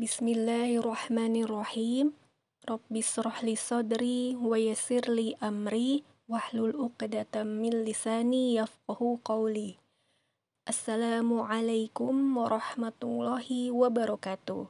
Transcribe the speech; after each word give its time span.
بسم 0.00 0.28
الله 0.28 0.80
الرحمن 0.80 1.44
الرحيم 1.44 2.12
رب 2.72 2.92
اشرح 2.96 3.44
لي 3.44 3.52
صدري 3.52 4.32
ويسر 4.32 5.04
لي 5.12 5.36
أمري 5.42 6.02
واحلل 6.28 6.72
عقدة 6.72 7.44
من 7.44 7.84
لساني 7.84 8.54
يفقه 8.54 9.18
قولي 9.24 9.76
السلام 10.68 11.40
عليكم 11.40 12.36
ورحمة 12.36 13.00
الله 13.04 13.48
وبركاته 13.70 14.66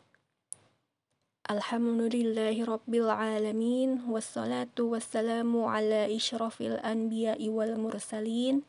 الحمد 1.50 2.00
لله 2.14 2.64
رب 2.64 2.90
العالمين 2.94 4.10
والصلاة 4.10 4.76
والسلام 4.80 5.50
على 5.64 6.16
إشرف 6.16 6.60
الأنبياء 6.60 7.48
والمرسلين 7.48 8.62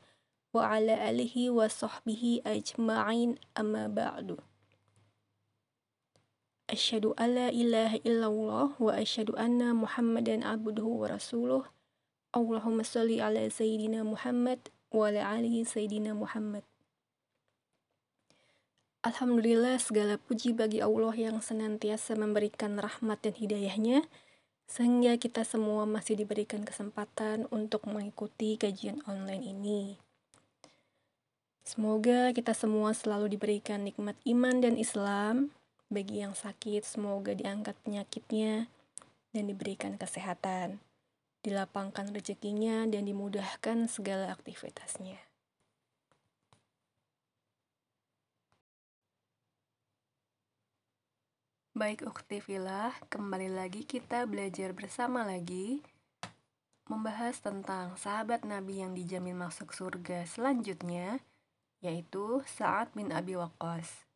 وعلى 0.53 0.93
آله 1.09 1.35
وصحبه 1.49 2.41
أجمعين 2.45 3.29
أما 3.57 3.87
بعد 3.87 4.50
Asyhadu 6.71 7.11
alla 7.19 7.51
ilaha 7.51 7.99
illallah 8.07 8.71
wa 8.79 8.95
asyhadu 8.95 9.35
anna 9.35 9.75
Muhammadan 9.75 10.39
abduhu 10.39 11.03
wa 11.03 11.11
rasuluh. 11.11 11.67
Allahumma 12.31 12.87
salli 12.87 13.19
ala 13.19 13.43
sayyidina 13.43 14.07
Muhammad 14.07 14.71
wa 14.87 15.11
ala 15.11 15.35
alihi 15.35 15.67
sayyidina 15.67 16.15
Muhammad. 16.15 16.63
Alhamdulillah 19.03 19.83
segala 19.83 20.15
puji 20.15 20.55
bagi 20.55 20.79
Allah 20.79 21.11
yang 21.11 21.43
senantiasa 21.43 22.15
memberikan 22.15 22.79
rahmat 22.79 23.19
dan 23.19 23.35
hidayahnya 23.35 24.07
sehingga 24.63 25.19
kita 25.19 25.43
semua 25.43 25.83
masih 25.83 26.15
diberikan 26.23 26.63
kesempatan 26.63 27.51
untuk 27.51 27.83
mengikuti 27.83 28.55
kajian 28.55 29.03
online 29.03 29.43
ini. 29.43 29.99
Semoga 31.67 32.31
kita 32.31 32.55
semua 32.55 32.95
selalu 32.95 33.35
diberikan 33.35 33.83
nikmat 33.83 34.15
iman 34.23 34.63
dan 34.63 34.79
Islam, 34.79 35.51
bagi 35.91 36.23
yang 36.23 36.31
sakit, 36.31 36.87
semoga 36.87 37.35
diangkat 37.35 37.75
penyakitnya 37.83 38.71
dan 39.35 39.43
diberikan 39.51 39.99
kesehatan, 39.99 40.79
dilapangkan 41.43 42.15
rezekinya, 42.15 42.87
dan 42.87 43.03
dimudahkan 43.03 43.91
segala 43.91 44.31
aktivitasnya. 44.31 45.19
Baik 51.75 52.07
Uktivilah, 52.07 52.95
kembali 53.11 53.51
lagi 53.51 53.83
kita 53.83 54.23
belajar 54.29 54.71
bersama 54.71 55.27
lagi 55.27 55.83
membahas 56.87 57.39
tentang 57.39 57.95
sahabat 57.95 58.43
Nabi 58.43 58.83
yang 58.83 58.91
dijamin 58.91 59.39
masuk 59.39 59.71
surga 59.71 60.27
selanjutnya, 60.27 61.23
yaitu 61.79 62.43
Sa'ad 62.45 62.91
bin 62.93 63.09
Abi 63.15 63.39
Waqqas. 63.39 64.10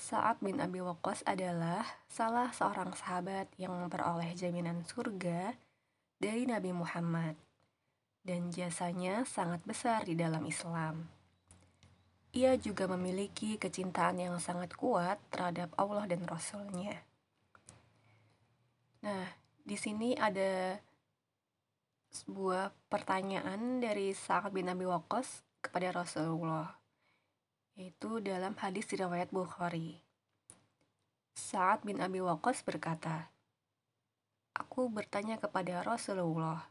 Sa'ad 0.00 0.40
bin 0.40 0.64
Abi 0.64 0.80
Waqqas 0.80 1.20
adalah 1.28 1.84
salah 2.08 2.48
seorang 2.56 2.96
sahabat 2.96 3.52
yang 3.60 3.76
memperoleh 3.76 4.32
jaminan 4.32 4.80
surga 4.88 5.52
dari 6.16 6.48
Nabi 6.48 6.72
Muhammad 6.72 7.36
dan 8.24 8.48
jasanya 8.48 9.28
sangat 9.28 9.60
besar 9.68 10.08
di 10.08 10.16
dalam 10.16 10.48
Islam. 10.48 11.04
Ia 12.32 12.56
juga 12.56 12.88
memiliki 12.88 13.60
kecintaan 13.60 14.24
yang 14.24 14.40
sangat 14.40 14.72
kuat 14.72 15.20
terhadap 15.28 15.68
Allah 15.76 16.08
dan 16.08 16.24
Rasul-Nya. 16.24 16.96
Nah, 19.04 19.28
di 19.68 19.76
sini 19.76 20.16
ada 20.16 20.80
sebuah 22.08 22.72
pertanyaan 22.88 23.84
dari 23.84 24.16
Sa'ad 24.16 24.56
bin 24.56 24.72
Abi 24.72 24.88
Waqqas 24.88 25.44
kepada 25.60 25.92
Rasulullah 25.92 26.79
yaitu 27.78 28.18
dalam 28.20 28.56
hadis 28.58 28.90
riwayat 28.90 29.30
Bukhari. 29.30 30.02
Sa'ad 31.36 31.86
bin 31.86 32.02
Abi 32.02 32.20
Waqqas 32.20 32.66
berkata, 32.66 33.30
Aku 34.52 34.90
bertanya 34.90 35.40
kepada 35.40 35.80
Rasulullah, 35.80 36.68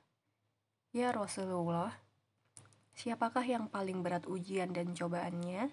Ya 0.93 1.09
Rasulullah, 1.09 1.95
siapakah 2.93 3.45
yang 3.45 3.65
paling 3.71 4.03
berat 4.03 4.27
ujian 4.27 4.75
dan 4.75 4.93
cobaannya? 4.93 5.71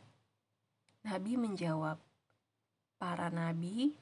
Nabi 1.04 1.32
menjawab, 1.36 2.00
Para 2.96 3.28
nabi, 3.28 3.92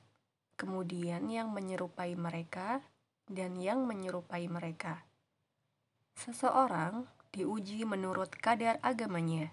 kemudian 0.55 1.27
yang 1.27 1.51
menyerupai 1.51 2.15
mereka, 2.15 2.85
dan 3.27 3.59
yang 3.59 3.83
menyerupai 3.89 4.47
mereka. 4.47 5.03
Seseorang 6.15 7.11
diuji 7.35 7.83
menurut 7.83 8.31
kadar 8.39 8.79
agamanya 8.79 9.51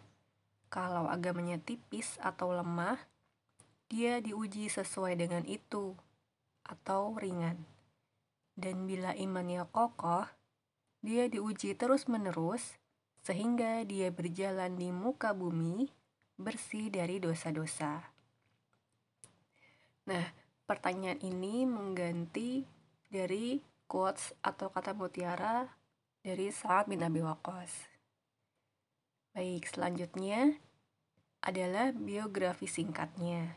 kalau 0.72 1.12
agamanya 1.12 1.60
tipis 1.60 2.16
atau 2.24 2.56
lemah, 2.56 2.96
dia 3.92 4.24
diuji 4.24 4.72
sesuai 4.72 5.20
dengan 5.20 5.44
itu 5.44 6.00
atau 6.64 7.20
ringan. 7.20 7.60
Dan 8.56 8.88
bila 8.88 9.12
imannya 9.12 9.68
kokoh, 9.68 10.24
dia 11.04 11.28
diuji 11.28 11.76
terus-menerus 11.76 12.80
sehingga 13.20 13.84
dia 13.84 14.10
berjalan 14.16 14.80
di 14.80 14.96
muka 14.96 15.36
bumi 15.36 15.92
bersih 16.40 16.88
dari 16.88 17.20
dosa-dosa. 17.20 18.08
Nah, 20.08 20.26
pertanyaan 20.64 21.20
ini 21.20 21.68
mengganti 21.68 22.64
dari 23.12 23.60
quotes 23.92 24.32
atau 24.40 24.72
kata 24.72 24.96
mutiara 24.96 25.68
dari 26.24 26.48
Sa'ad 26.48 26.88
bin 26.88 27.04
Abi 27.04 27.20
Waqqas. 27.20 28.01
Baik, 29.32 29.64
selanjutnya 29.72 30.60
adalah 31.40 31.96
biografi 31.96 32.68
singkatnya. 32.68 33.56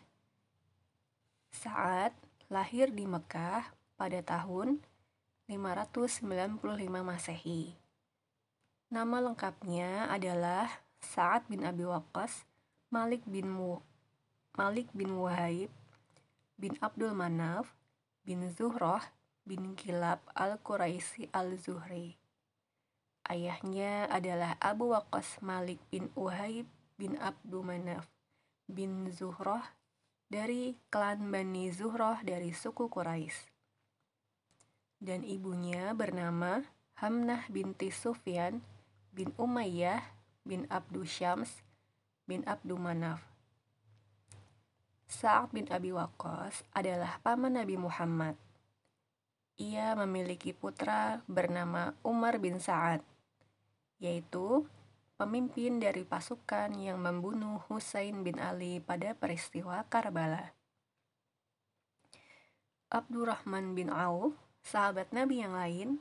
Saat 1.51 2.15
lahir 2.47 2.95
di 2.95 3.03
Mekah 3.11 3.75
pada 3.99 4.23
tahun 4.23 4.79
595 5.51 6.23
Masehi. 7.03 7.75
Nama 8.87 9.17
lengkapnya 9.19 10.07
adalah 10.15 10.71
Sa'ad 11.03 11.51
bin 11.51 11.67
Abi 11.67 11.83
Waqqas 11.83 12.47
Malik 12.95 13.27
bin 13.27 13.51
Mu 13.51 13.83
Malik 14.55 14.87
bin 14.95 15.11
Wahib 15.19 15.75
bin 16.55 16.79
Abdul 16.79 17.19
Manaf 17.19 17.75
bin 18.23 18.47
Zuhroh 18.47 19.03
bin 19.43 19.75
Kilab 19.75 20.23
al-Quraisi 20.39 21.27
al-Zuhri. 21.35 22.24
Ayahnya 23.25 24.05
adalah 24.13 24.61
Abu 24.61 24.93
Waqqas 24.93 25.41
Malik 25.41 25.81
bin 25.89 26.13
Uhaib 26.13 26.69
bin 27.01 27.17
Abdu 27.17 27.65
Manaf 27.65 28.05
bin 28.69 29.09
Zuhroh 29.09 29.65
dari 30.29 30.77
klan 30.93 31.33
Bani 31.33 31.73
Zuhroh 31.73 32.21
dari 32.21 32.53
suku 32.53 32.93
Quraisy. 32.93 33.49
Dan 35.01 35.25
ibunya 35.25 35.97
bernama 35.97 36.69
Hamnah 37.01 37.49
binti 37.49 37.89
Sufyan 37.89 38.61
bin 39.17 39.33
Umayyah 39.41 40.05
bin 40.45 40.69
Abdu 40.69 41.09
Syams 41.09 41.65
bin 42.29 42.45
Abdu 42.45 42.77
Manaf. 42.77 43.25
Sa'ad 45.09 45.49
bin 45.49 45.65
Abi 45.73 45.97
Waqqas 45.97 46.61
adalah 46.77 47.17
paman 47.25 47.57
Nabi 47.57 47.81
Muhammad. 47.81 48.37
Ia 49.57 49.97
memiliki 49.97 50.53
putra 50.53 51.25
bernama 51.25 51.97
Umar 52.05 52.37
bin 52.37 52.61
Sa'ad 52.61 53.14
yaitu 54.03 54.67
pemimpin 55.15 55.79
dari 55.79 56.03
pasukan 56.03 56.75
yang 56.75 56.99
membunuh 56.99 57.63
Husain 57.71 58.27
bin 58.27 58.43
Ali 58.43 58.83
pada 58.83 59.15
peristiwa 59.15 59.87
Karbala. 59.87 60.55
Abdurrahman 62.91 63.75
bin 63.75 63.91
Auf, 63.91 64.35
sahabat 64.63 65.11
Nabi 65.11 65.43
yang 65.43 65.55
lain, 65.55 65.99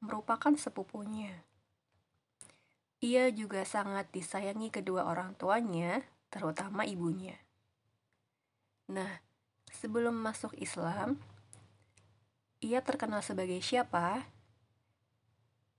merupakan 0.00 0.52
sepupunya. 0.56 1.44
Ia 3.02 3.34
juga 3.34 3.66
sangat 3.66 4.08
disayangi 4.14 4.70
kedua 4.70 5.10
orang 5.10 5.34
tuanya, 5.34 6.06
terutama 6.30 6.86
ibunya. 6.86 7.34
Nah, 8.88 9.20
sebelum 9.72 10.14
masuk 10.14 10.54
Islam, 10.60 11.18
ia 12.62 12.78
terkenal 12.78 13.20
sebagai 13.26 13.58
siapa? 13.58 14.22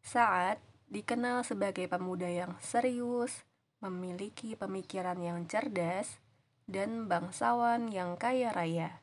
Saat 0.04 0.60
dikenal 0.94 1.42
sebagai 1.42 1.90
pemuda 1.90 2.30
yang 2.30 2.54
serius, 2.62 3.42
memiliki 3.82 4.54
pemikiran 4.54 5.18
yang 5.18 5.42
cerdas, 5.50 6.22
dan 6.70 7.10
bangsawan 7.10 7.90
yang 7.90 8.14
kaya 8.14 8.54
raya. 8.54 9.02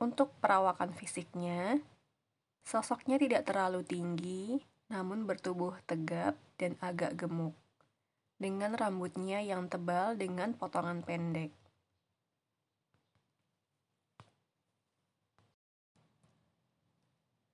Untuk 0.00 0.32
perawakan 0.40 0.96
fisiknya, 0.96 1.78
sosoknya 2.64 3.20
tidak 3.20 3.44
terlalu 3.44 3.84
tinggi, 3.84 4.64
namun 4.88 5.28
bertubuh 5.28 5.76
tegap 5.84 6.34
dan 6.56 6.80
agak 6.80 7.14
gemuk, 7.14 7.52
dengan 8.40 8.72
rambutnya 8.72 9.44
yang 9.44 9.68
tebal 9.68 10.16
dengan 10.16 10.56
potongan 10.56 11.04
pendek. 11.04 11.52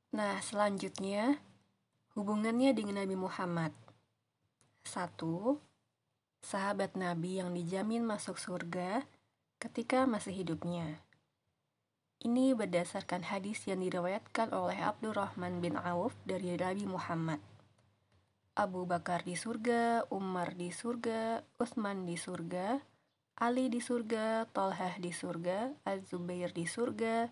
Nah, 0.09 0.41
selanjutnya 0.41 1.37
Hubungannya 2.19 2.75
dengan 2.75 2.99
Nabi 2.99 3.15
Muhammad. 3.15 3.71
Satu, 4.83 5.63
sahabat 6.43 6.99
Nabi 6.99 7.39
yang 7.39 7.55
dijamin 7.55 8.03
masuk 8.03 8.43
surga 8.43 9.07
ketika 9.63 10.03
masih 10.03 10.35
hidupnya. 10.43 10.99
Ini 12.19 12.59
berdasarkan 12.59 13.23
hadis 13.23 13.63
yang 13.71 13.87
diriwayatkan 13.87 14.51
oleh 14.51 14.83
Abdurrahman 14.83 15.63
bin 15.63 15.79
Auf 15.79 16.19
dari 16.27 16.59
Nabi 16.59 16.91
Muhammad. 16.91 17.39
Abu 18.59 18.83
Bakar 18.83 19.23
di 19.23 19.39
surga, 19.39 20.11
Umar 20.11 20.59
di 20.59 20.75
surga, 20.75 21.47
Utsman 21.63 22.03
di 22.03 22.19
surga, 22.19 22.83
Ali 23.39 23.71
di 23.71 23.79
surga, 23.79 24.51
Tolhah 24.51 24.99
di 24.99 25.15
surga, 25.15 25.87
Az-Zubair 25.87 26.51
di 26.51 26.67
surga, 26.67 27.31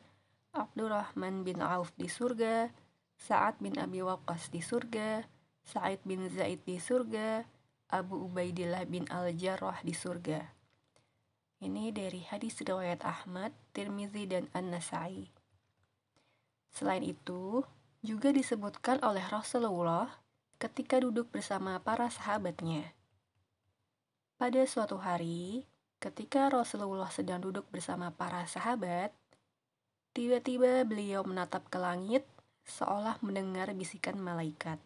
Abdurrahman 0.55 1.43
bin 1.43 1.59
Auf 1.59 1.91
di 1.99 2.07
surga, 2.07 2.86
Sa'ad 3.17 3.59
bin 3.59 3.81
Abi 3.81 4.05
Waqqas 4.05 4.53
di 4.53 4.61
surga, 4.61 5.25
Sa'id 5.65 6.05
bin 6.05 6.29
Zaid 6.29 6.63
di 6.63 6.77
surga, 6.77 7.43
Abu 7.91 8.29
Ubaidillah 8.29 8.85
bin 8.87 9.09
Al-Jarrah 9.09 9.81
di 9.83 9.97
surga. 9.97 10.43
Ini 11.57 11.89
dari 11.91 12.21
hadis 12.29 12.61
riwayat 12.61 13.01
Ahmad, 13.01 13.57
Tirmizi, 13.73 14.29
dan 14.29 14.47
An-Nasai. 14.53 15.33
Selain 16.69 17.01
itu, 17.01 17.65
juga 18.05 18.29
disebutkan 18.31 19.01
oleh 19.01 19.25
Rasulullah 19.33 20.21
ketika 20.61 21.01
duduk 21.01 21.33
bersama 21.33 21.81
para 21.81 22.13
sahabatnya. 22.13 22.93
Pada 24.37 24.63
suatu 24.69 25.01
hari, 25.01 25.65
ketika 25.97 26.53
Rasulullah 26.53 27.09
sedang 27.09 27.41
duduk 27.41 27.65
bersama 27.73 28.13
para 28.13 28.45
sahabat, 28.45 29.11
tiba-tiba 30.13 30.85
beliau 30.85 31.25
menatap 31.25 31.65
ke 31.73 31.81
langit 31.81 32.29
seolah 32.67 33.17
mendengar 33.23 33.71
bisikan 33.73 34.19
malaikat. 34.19 34.77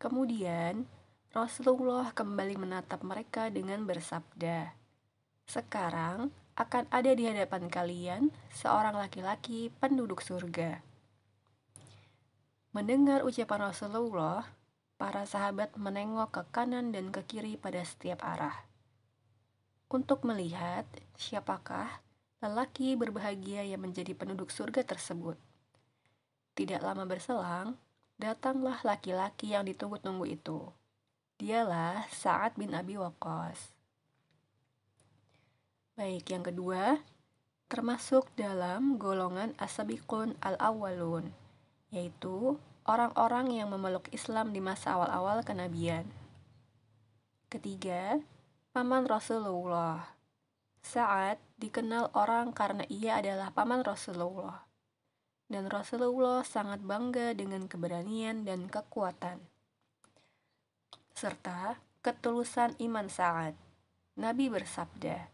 Kemudian, 0.00 0.88
Rasulullah 1.30 2.10
kembali 2.16 2.56
menatap 2.56 3.04
mereka 3.04 3.52
dengan 3.52 3.84
bersabda, 3.84 4.72
"Sekarang 5.44 6.32
akan 6.56 6.88
ada 6.88 7.12
di 7.12 7.28
hadapan 7.28 7.68
kalian 7.68 8.22
seorang 8.50 8.96
laki-laki 8.96 9.68
penduduk 9.78 10.24
surga." 10.24 10.80
Mendengar 12.72 13.22
ucapan 13.22 13.70
Rasulullah, 13.72 14.48
para 14.96 15.28
sahabat 15.28 15.76
menengok 15.76 16.32
ke 16.32 16.42
kanan 16.56 16.88
dan 16.88 17.12
ke 17.12 17.20
kiri 17.28 17.60
pada 17.60 17.84
setiap 17.84 18.24
arah 18.24 18.64
untuk 19.86 20.26
melihat 20.26 20.82
siapakah 21.14 22.02
lelaki 22.42 22.98
berbahagia 22.98 23.62
yang 23.62 23.86
menjadi 23.86 24.18
penduduk 24.18 24.50
surga 24.50 24.82
tersebut. 24.82 25.38
Tidak 26.56 26.80
lama 26.80 27.04
berselang, 27.04 27.76
datanglah 28.16 28.80
laki-laki 28.80 29.52
yang 29.52 29.68
ditunggu-tunggu 29.68 30.24
itu. 30.24 30.72
Dialah 31.36 32.08
Sa'ad 32.08 32.56
bin 32.56 32.72
Abi 32.72 32.96
Waqqas. 32.96 33.76
Baik, 36.00 36.32
yang 36.32 36.40
kedua, 36.40 37.04
termasuk 37.68 38.32
dalam 38.40 38.96
golongan 38.96 39.52
asabikun 39.60 40.32
al-awwalun, 40.40 41.28
yaitu 41.92 42.56
orang-orang 42.88 43.52
yang 43.52 43.68
memeluk 43.68 44.08
Islam 44.12 44.56
di 44.56 44.64
masa 44.64 44.96
awal-awal 44.96 45.44
kenabian. 45.44 46.08
Ketiga, 47.52 48.16
paman 48.72 49.04
Rasulullah. 49.04 50.16
Sa'ad 50.80 51.36
dikenal 51.60 52.12
orang 52.12 52.52
karena 52.56 52.88
ia 52.92 53.20
adalah 53.20 53.52
paman 53.52 53.84
Rasulullah. 53.84 54.65
Dan 55.46 55.70
Rasulullah 55.70 56.42
sangat 56.42 56.82
bangga 56.82 57.30
dengan 57.34 57.70
keberanian 57.70 58.42
dan 58.42 58.66
kekuatan 58.66 59.56
serta 61.16 61.80
ketulusan 62.04 62.76
iman 62.76 63.08
Sa'ad. 63.08 63.56
Nabi 64.20 64.52
bersabda, 64.52 65.32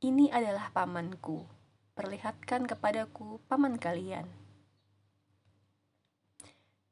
Ini 0.00 0.32
adalah 0.32 0.72
pamanku, 0.72 1.44
perlihatkan 1.92 2.64
kepadaku 2.64 3.36
paman 3.44 3.76
kalian. 3.76 4.24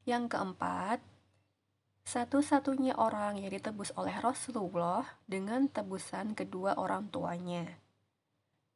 Yang 0.05 0.37
keempat, 0.37 1.01
satu-satunya 2.05 2.93
orang 3.01 3.41
yang 3.41 3.49
ditebus 3.49 3.89
oleh 3.97 4.13
Rasulullah 4.21 5.17
dengan 5.25 5.65
tebusan 5.65 6.37
kedua 6.37 6.77
orang 6.77 7.09
tuanya. 7.09 7.81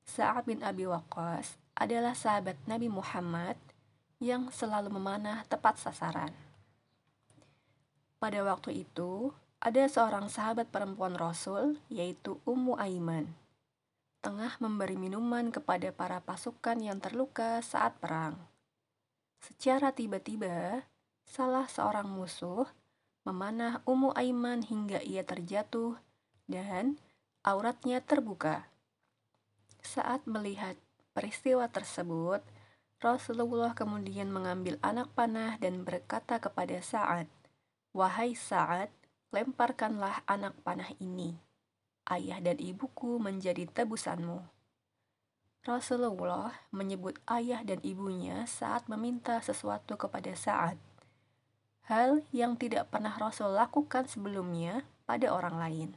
Sa'ad 0.09 0.49
bin 0.49 0.65
Abi 0.65 0.89
Waqqas 0.89 1.66
adalah 1.77 2.17
sahabat 2.17 2.57
Nabi 2.65 2.89
Muhammad 2.89 3.55
yang 4.17 4.49
selalu 4.49 4.89
memanah 4.89 5.45
tepat 5.45 5.77
sasaran. 5.77 6.33
Pada 8.17 8.41
waktu 8.41 8.81
itu, 8.81 9.29
ada 9.61 9.85
seorang 9.85 10.25
sahabat 10.25 10.73
perempuan 10.73 11.13
Rasul, 11.13 11.77
yaitu 11.93 12.41
Ummu 12.49 12.81
Aiman, 12.81 13.29
tengah 14.25 14.57
memberi 14.57 14.97
minuman 14.97 15.53
kepada 15.53 15.93
para 15.93 16.17
pasukan 16.17 16.81
yang 16.81 16.97
terluka 16.97 17.61
saat 17.61 17.93
perang. 18.01 18.41
Secara 19.37 19.93
tiba-tiba, 19.93 20.81
salah 21.29 21.69
seorang 21.69 22.09
musuh 22.09 22.65
memanah 23.21 23.85
Ummu 23.85 24.17
Aiman 24.17 24.65
hingga 24.65 24.97
ia 25.05 25.21
terjatuh 25.21 25.93
dan 26.49 26.97
auratnya 27.45 28.01
terbuka. 28.01 28.65
Saat 29.83 30.25
melihat 30.25 30.73
peristiwa 31.17 31.65
tersebut, 31.65 32.45
Rasulullah 33.01 33.73
kemudian 33.73 34.29
mengambil 34.29 34.77
anak 34.85 35.09
panah 35.17 35.57
dan 35.57 35.81
berkata 35.81 36.37
kepada 36.37 36.77
Sa'ad, 36.77 37.25
Wahai 37.89 38.37
Sa'ad, 38.37 38.93
lemparkanlah 39.33 40.21
anak 40.29 40.53
panah 40.61 40.93
ini. 41.01 41.33
Ayah 42.05 42.37
dan 42.37 42.61
ibuku 42.61 43.17
menjadi 43.17 43.65
tebusanmu. 43.65 44.45
Rasulullah 45.65 46.53
menyebut 46.69 47.17
ayah 47.25 47.65
dan 47.65 47.81
ibunya 47.81 48.45
saat 48.45 48.85
meminta 48.85 49.41
sesuatu 49.41 49.97
kepada 49.97 50.37
Sa'ad. 50.37 50.77
Hal 51.89 52.21
yang 52.29 52.61
tidak 52.61 52.93
pernah 52.93 53.17
Rasul 53.17 53.57
lakukan 53.57 54.05
sebelumnya 54.05 54.85
pada 55.09 55.33
orang 55.33 55.57
lain. 55.57 55.89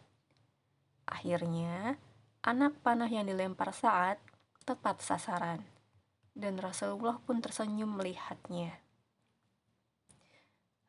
Akhirnya, 1.05 2.01
anak 2.41 2.81
panah 2.81 3.13
yang 3.13 3.29
dilempar 3.29 3.77
Sa'ad 3.77 4.30
tepat 4.71 5.03
sasaran, 5.03 5.67
dan 6.39 6.55
Rasulullah 6.63 7.19
pun 7.27 7.43
tersenyum 7.43 7.99
melihatnya. 7.99 8.79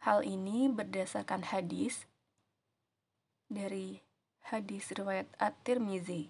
Hal 0.06 0.22
ini 0.22 0.70
berdasarkan 0.70 1.50
hadis 1.50 2.06
dari 3.50 3.98
hadis 4.46 4.94
riwayat 4.94 5.26
At-Tirmizi. 5.42 6.30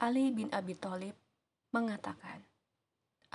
Ali 0.00 0.32
bin 0.32 0.48
Abi 0.56 0.72
Thalib 0.72 1.12
mengatakan, 1.76 2.40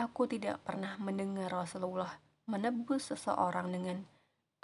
Aku 0.02 0.26
tidak 0.26 0.66
pernah 0.66 0.98
mendengar 0.98 1.54
Rasulullah 1.54 2.18
menebus 2.50 3.14
seseorang 3.14 3.70
dengan 3.70 4.02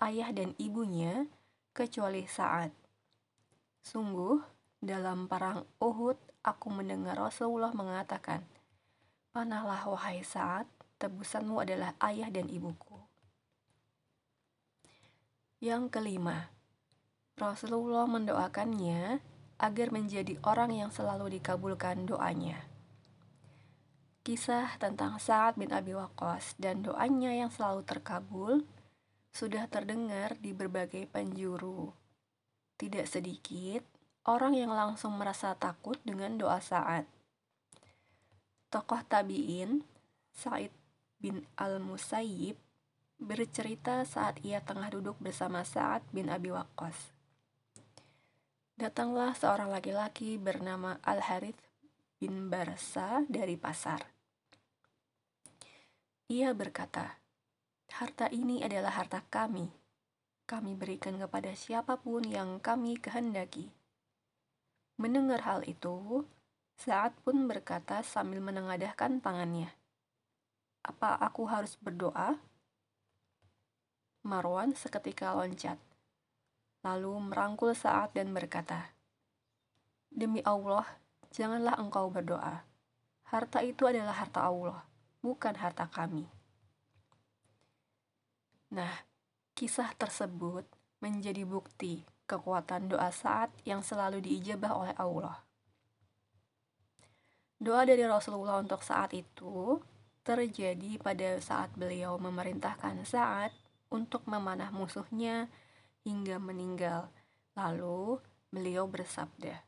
ayah 0.01 0.33
dan 0.33 0.57
ibunya 0.57 1.29
kecuali 1.77 2.25
saat. 2.25 2.73
Sungguh, 3.85 4.41
dalam 4.81 5.29
perang 5.29 5.61
Uhud, 5.77 6.17
aku 6.41 6.73
mendengar 6.73 7.17
Rasulullah 7.17 7.73
mengatakan, 7.73 8.45
Panahlah 9.31 9.87
wahai 9.87 10.25
saat, 10.27 10.67
tebusanmu 10.99 11.63
adalah 11.63 11.95
ayah 12.03 12.27
dan 12.27 12.51
ibuku. 12.51 12.99
Yang 15.61 15.93
kelima, 15.93 16.51
Rasulullah 17.39 18.09
mendoakannya 18.09 19.23
agar 19.61 19.87
menjadi 19.93 20.35
orang 20.41 20.73
yang 20.73 20.91
selalu 20.91 21.37
dikabulkan 21.37 22.09
doanya. 22.09 22.65
Kisah 24.21 24.77
tentang 24.77 25.17
Sa'ad 25.17 25.57
bin 25.57 25.69
Abi 25.73 25.93
Waqqas 25.97 26.57
dan 26.57 26.85
doanya 26.85 27.33
yang 27.33 27.49
selalu 27.49 27.85
terkabul 27.85 28.65
sudah 29.33 29.65
terdengar 29.71 30.35
di 30.37 30.51
berbagai 30.53 31.09
penjuru. 31.09 31.93
Tidak 32.77 33.05
sedikit 33.07 33.81
orang 34.25 34.53
yang 34.53 34.73
langsung 34.73 35.17
merasa 35.17 35.57
takut 35.57 35.97
dengan 36.05 36.37
doa 36.37 36.61
Sa'ad. 36.61 37.09
Tokoh 38.71 39.01
tabi'in, 39.09 39.83
Said 40.31 40.71
bin 41.17 41.43
Al-Musayyib, 41.57 42.55
bercerita 43.21 44.01
saat 44.07 44.41
ia 44.41 44.61
tengah 44.61 44.89
duduk 44.93 45.17
bersama 45.21 45.61
Sa'ad 45.65 46.05
bin 46.09 46.29
Abi 46.29 46.53
Waqqas. 46.53 47.13
Datanglah 48.79 49.37
seorang 49.37 49.69
laki-laki 49.69 50.41
bernama 50.41 50.97
Al-Harith 51.05 51.59
bin 52.17 52.49
Barsa 52.49 53.21
dari 53.29 53.53
pasar. 53.57 54.01
Ia 56.31 56.55
berkata, 56.55 57.21
Harta 57.91 58.31
ini 58.31 58.63
adalah 58.63 58.95
harta 58.95 59.19
kami. 59.27 59.67
Kami 60.47 60.79
berikan 60.79 61.19
kepada 61.19 61.51
siapa 61.51 61.99
pun 61.99 62.23
yang 62.23 62.63
kami 62.63 62.95
kehendaki. 62.95 63.67
Mendengar 65.01 65.41
hal 65.49 65.65
itu, 65.65 66.21
Saat 66.81 67.13
pun 67.21 67.45
berkata 67.45 68.01
sambil 68.01 68.41
menengadahkan 68.41 69.21
tangannya, 69.21 69.69
"Apa 70.81 71.13
aku 71.21 71.45
harus 71.45 71.77
berdoa?" 71.77 72.41
Marwan 74.25 74.73
seketika 74.73 75.37
loncat, 75.37 75.77
lalu 76.81 77.13
merangkul 77.21 77.73
Sa'ad 77.77 78.17
dan 78.17 78.33
berkata, 78.33 78.93
Demi 80.09 80.41
Allah, 80.41 80.85
janganlah 81.29 81.77
engkau 81.77 82.09
berdoa. 82.09 82.65
harta 83.31 83.63
itu 83.63 83.87
adalah 83.87 84.17
harta 84.17 84.43
Allah, 84.43 84.83
bukan 85.23 85.55
harta 85.55 85.87
kami. 85.87 86.27
Nah, 88.75 89.05
kisah 89.55 89.95
tersebut 89.95 90.67
menjadi 90.99 91.47
bukti 91.47 92.10
kekuatan 92.31 92.87
doa 92.87 93.11
saat 93.11 93.51
yang 93.67 93.83
selalu 93.83 94.23
diijabah 94.23 94.71
oleh 94.71 94.95
Allah. 94.95 95.43
Doa 97.59 97.83
dari 97.83 98.07
Rasulullah 98.07 98.63
untuk 98.63 98.79
saat 98.81 99.11
itu 99.11 99.83
terjadi 100.23 100.95
pada 101.03 101.37
saat 101.43 101.75
beliau 101.75 102.15
memerintahkan 102.15 103.03
saat 103.03 103.51
untuk 103.91 104.23
memanah 104.31 104.71
musuhnya 104.71 105.51
hingga 106.07 106.39
meninggal. 106.39 107.11
Lalu 107.53 108.23
beliau 108.47 108.87
bersabda, 108.87 109.59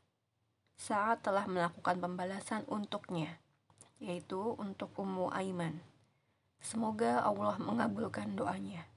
saat 0.80 1.20
telah 1.20 1.44
melakukan 1.44 2.00
pembalasan 2.00 2.64
untuknya, 2.66 3.38
yaitu 4.00 4.56
untuk 4.56 4.90
Ummu 4.96 5.30
Aiman. 5.30 5.84
Semoga 6.64 7.20
Allah 7.20 7.60
mengabulkan 7.60 8.32
doanya. 8.34 8.93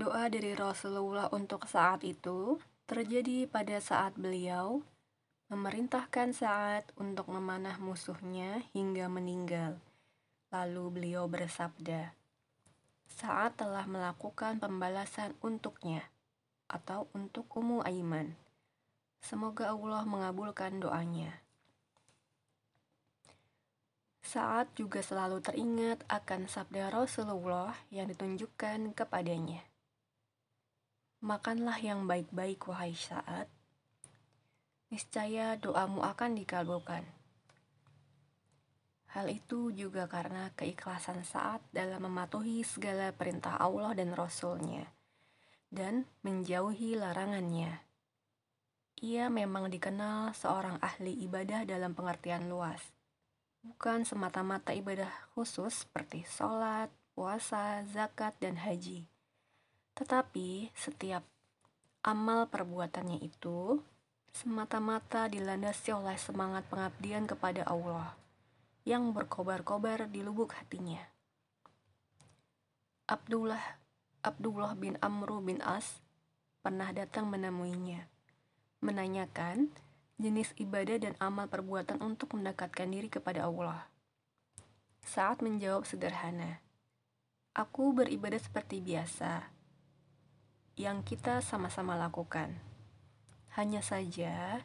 Doa 0.00 0.32
dari 0.32 0.56
Rasulullah 0.56 1.28
untuk 1.28 1.68
saat 1.68 2.00
itu 2.08 2.56
terjadi 2.88 3.44
pada 3.44 3.76
saat 3.84 4.16
beliau 4.16 4.80
memerintahkan 5.52 6.32
saat 6.32 6.88
untuk 6.96 7.28
memanah 7.28 7.76
musuhnya 7.76 8.64
hingga 8.72 9.12
meninggal. 9.12 9.76
Lalu 10.48 10.84
beliau 10.88 11.28
bersabda, 11.28 12.16
saat 13.12 13.60
telah 13.60 13.84
melakukan 13.84 14.56
pembalasan 14.56 15.36
untuknya 15.44 16.08
atau 16.64 17.04
untuk 17.12 17.44
Ummu 17.52 17.84
Aiman. 17.84 18.32
Semoga 19.20 19.68
Allah 19.68 20.08
mengabulkan 20.08 20.80
doanya. 20.80 21.44
Saat 24.24 24.72
juga 24.80 25.04
selalu 25.04 25.44
teringat 25.44 26.08
akan 26.08 26.48
sabda 26.48 26.88
Rasulullah 26.88 27.76
yang 27.92 28.08
ditunjukkan 28.08 28.96
kepadanya. 28.96 29.69
Makanlah 31.20 31.76
yang 31.84 32.08
baik-baik, 32.08 32.64
wahai 32.64 32.96
saat. 32.96 33.44
Niscaya 34.88 35.52
doamu 35.60 36.00
akan 36.00 36.32
dikabulkan. 36.32 37.04
Hal 39.12 39.28
itu 39.28 39.68
juga 39.68 40.08
karena 40.08 40.48
keikhlasan 40.56 41.20
saat 41.28 41.60
dalam 41.76 42.08
mematuhi 42.08 42.64
segala 42.64 43.12
perintah 43.12 43.60
Allah 43.60 43.92
dan 43.92 44.16
Rasul-Nya 44.16 44.88
dan 45.68 46.08
menjauhi 46.24 46.96
larangannya. 46.96 47.84
Ia 49.04 49.28
memang 49.28 49.68
dikenal 49.68 50.32
seorang 50.32 50.80
ahli 50.80 51.20
ibadah 51.28 51.68
dalam 51.68 51.92
pengertian 51.92 52.48
luas, 52.48 52.80
bukan 53.60 54.08
semata-mata 54.08 54.72
ibadah 54.72 55.12
khusus 55.36 55.84
seperti 55.84 56.24
sholat, 56.24 56.88
puasa, 57.12 57.84
zakat, 57.92 58.40
dan 58.40 58.56
haji 58.56 59.04
tetapi 59.94 60.70
setiap 60.74 61.24
amal 62.00 62.48
perbuatannya 62.48 63.20
itu 63.20 63.80
semata-mata 64.30 65.26
dilandasi 65.26 65.90
oleh 65.92 66.16
semangat 66.16 66.64
pengabdian 66.70 67.26
kepada 67.26 67.66
Allah 67.66 68.14
yang 68.86 69.12
berkobar-kobar 69.12 70.08
di 70.08 70.24
lubuk 70.24 70.56
hatinya. 70.56 71.02
Abdullah 73.10 73.60
Abdullah 74.20 74.76
bin 74.76 75.00
Amru 75.00 75.40
bin 75.40 75.58
As 75.64 75.98
pernah 76.60 76.92
datang 76.92 77.28
menemuinya, 77.32 78.04
menanyakan 78.84 79.72
jenis 80.20 80.52
ibadah 80.60 81.00
dan 81.00 81.16
amal 81.16 81.48
perbuatan 81.48 82.04
untuk 82.04 82.36
mendekatkan 82.36 82.92
diri 82.92 83.08
kepada 83.08 83.48
Allah. 83.48 83.88
Saat 85.00 85.40
menjawab 85.40 85.88
sederhana, 85.88 86.60
Aku 87.56 87.96
beribadah 87.96 88.38
seperti 88.38 88.84
biasa, 88.84 89.48
yang 90.80 91.04
kita 91.04 91.44
sama-sama 91.44 91.92
lakukan. 91.92 92.56
Hanya 93.52 93.84
saja, 93.84 94.64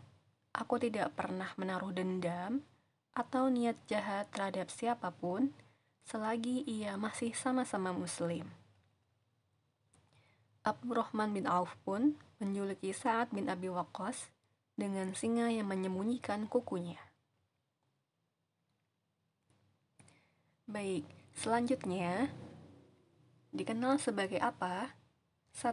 aku 0.55 0.79
tidak 0.79 1.11
pernah 1.11 1.51
menaruh 1.59 1.91
dendam 1.91 2.63
atau 3.11 3.51
niat 3.51 3.75
jahat 3.91 4.31
terhadap 4.31 4.71
siapa 4.71 5.11
pun 5.11 5.51
selagi 6.07 6.63
ia 6.63 6.95
masih 6.95 7.35
sama-sama 7.35 7.91
Muslim. 7.91 8.47
Abdurrahman 10.63 11.35
bin 11.35 11.51
Auf 11.51 11.75
pun 11.83 12.15
menjuluki 12.39 12.95
Sa'ad 12.95 13.35
bin 13.35 13.51
Abi 13.51 13.67
Waqqas 13.67 14.31
dengan 14.79 15.11
singa 15.11 15.51
yang 15.51 15.67
menyembunyikan 15.67 16.47
kukunya. 16.47 16.97
Baik, 20.65 21.03
selanjutnya 21.35 22.31
dikenal 23.51 23.99
sebagai 23.99 24.39
apa? 24.39 24.94
1. 25.55 25.71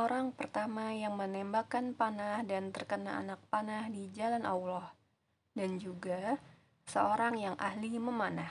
Orang 0.00 0.32
pertama 0.32 0.96
yang 0.96 1.12
menembakkan 1.12 1.92
panah 1.92 2.40
dan 2.40 2.72
terkena 2.72 3.20
anak 3.20 3.36
panah 3.52 3.84
di 3.92 4.08
jalan 4.16 4.48
Allah, 4.48 4.96
dan 5.52 5.76
juga 5.76 6.40
seorang 6.88 7.36
yang 7.36 7.52
ahli 7.60 8.00
memanah. 8.00 8.48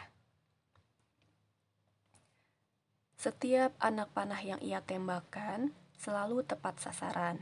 Setiap 3.17 3.73
anak 3.81 4.13
panah 4.13 4.37
yang 4.37 4.61
ia 4.61 4.77
tembakkan 4.85 5.73
selalu 5.97 6.45
tepat 6.45 6.77
sasaran. 6.77 7.41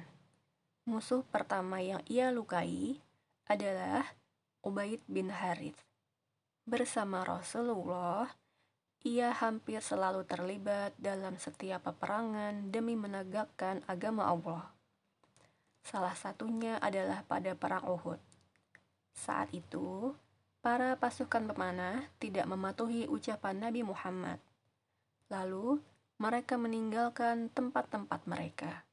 Musuh 0.87 1.27
pertama 1.27 1.83
yang 1.83 1.99
ia 2.07 2.31
lukai 2.31 3.03
adalah 3.43 4.07
Ubaid 4.63 5.03
bin 5.11 5.35
Harith. 5.35 5.83
Bersama 6.63 7.27
Rasulullah, 7.27 8.31
ia 9.07 9.31
hampir 9.31 9.79
selalu 9.79 10.27
terlibat 10.27 10.91
dalam 10.99 11.39
setiap 11.39 11.87
peperangan 11.87 12.67
demi 12.67 12.99
menegakkan 12.99 13.79
agama 13.87 14.27
Allah. 14.27 14.67
Salah 15.87 16.11
satunya 16.19 16.75
adalah 16.83 17.23
pada 17.23 17.55
Perang 17.55 17.87
Uhud. 17.87 18.19
Saat 19.15 19.55
itu, 19.55 20.11
para 20.59 20.99
pasukan 20.99 21.47
pemanah 21.47 22.03
tidak 22.19 22.43
mematuhi 22.51 23.07
ucapan 23.07 23.63
Nabi 23.63 23.87
Muhammad. 23.87 24.43
Lalu, 25.31 25.79
mereka 26.19 26.59
meninggalkan 26.59 27.47
tempat-tempat 27.55 28.27
mereka. 28.27 28.83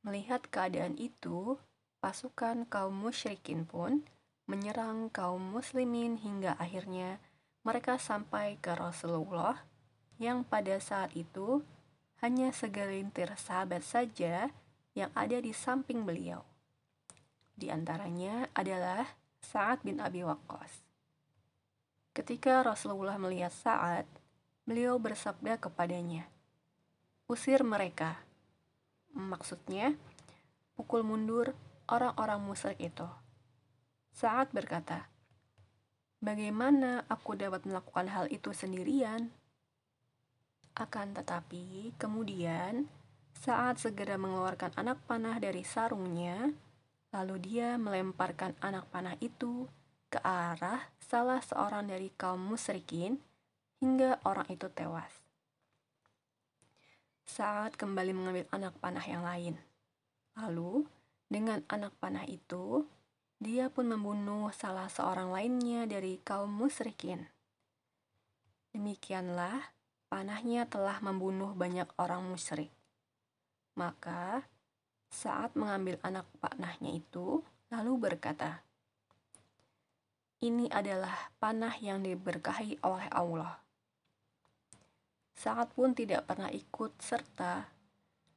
Melihat 0.00 0.48
keadaan 0.48 0.96
itu, 0.96 1.60
pasukan 2.00 2.64
kaum 2.64 2.96
musyrikin 2.96 3.68
pun 3.68 4.08
menyerang 4.48 5.12
kaum 5.12 5.52
muslimin 5.52 6.16
hingga 6.16 6.56
akhirnya 6.56 7.20
mereka 7.68 8.00
sampai 8.00 8.56
ke 8.56 8.72
Rasulullah 8.72 9.60
yang 10.16 10.40
pada 10.40 10.80
saat 10.80 11.12
itu 11.12 11.60
hanya 12.24 12.48
segelintir 12.48 13.28
sahabat 13.36 13.84
saja 13.84 14.48
yang 14.96 15.12
ada 15.12 15.36
di 15.36 15.52
samping 15.52 16.08
beliau. 16.08 16.40
Di 17.52 17.68
antaranya 17.68 18.48
adalah 18.56 19.04
Sa'ad 19.44 19.84
bin 19.84 20.00
Abi 20.00 20.24
Waqqas. 20.24 20.80
Ketika 22.16 22.64
Rasulullah 22.64 23.20
melihat 23.20 23.52
Sa'ad, 23.52 24.08
beliau 24.64 24.96
bersabda 24.96 25.60
kepadanya, 25.60 26.24
"Usir 27.28 27.60
mereka." 27.68 28.16
Maksudnya, 29.12 29.92
pukul 30.72 31.04
mundur 31.04 31.52
orang-orang 31.84 32.40
musyrik 32.40 32.80
itu. 32.80 33.06
Sa'ad 34.16 34.56
berkata, 34.56 35.17
Bagaimana 36.18 37.06
aku 37.06 37.38
dapat 37.38 37.62
melakukan 37.62 38.10
hal 38.10 38.26
itu 38.34 38.50
sendirian? 38.50 39.30
Akan 40.74 41.14
tetapi, 41.14 41.94
kemudian 41.94 42.90
saat 43.38 43.78
segera 43.78 44.18
mengeluarkan 44.18 44.74
anak 44.74 44.98
panah 45.06 45.38
dari 45.38 45.62
sarungnya, 45.62 46.50
lalu 47.14 47.38
dia 47.38 47.78
melemparkan 47.78 48.58
anak 48.58 48.90
panah 48.90 49.14
itu 49.22 49.70
ke 50.10 50.18
arah 50.26 50.90
salah 50.98 51.38
seorang 51.38 51.86
dari 51.86 52.10
kaum 52.18 52.42
musyrikin 52.50 53.22
hingga 53.78 54.18
orang 54.26 54.50
itu 54.50 54.66
tewas. 54.74 55.22
Saat 57.30 57.78
kembali 57.78 58.10
mengambil 58.10 58.50
anak 58.50 58.74
panah 58.82 59.06
yang 59.06 59.22
lain. 59.22 59.54
Lalu, 60.34 60.82
dengan 61.30 61.62
anak 61.70 61.94
panah 62.02 62.26
itu, 62.26 62.82
dia 63.38 63.70
pun 63.70 63.86
membunuh 63.86 64.50
salah 64.50 64.90
seorang 64.90 65.30
lainnya 65.30 65.86
dari 65.86 66.18
kaum 66.26 66.50
musyrikin. 66.50 67.22
Demikianlah, 68.74 69.62
panahnya 70.10 70.66
telah 70.66 70.98
membunuh 70.98 71.54
banyak 71.54 71.86
orang 72.02 72.26
musyrik. 72.26 72.74
Maka, 73.78 74.42
saat 75.06 75.54
mengambil 75.54 76.02
anak 76.02 76.26
panahnya 76.42 76.98
itu, 76.98 77.46
lalu 77.70 78.10
berkata, 78.10 78.66
Ini 80.42 80.66
adalah 80.74 81.30
panah 81.38 81.78
yang 81.78 82.02
diberkahi 82.02 82.82
oleh 82.82 83.06
Allah. 83.14 83.62
Saat 85.38 85.78
pun 85.78 85.94
tidak 85.94 86.26
pernah 86.26 86.50
ikut 86.50 86.98
serta 86.98 87.70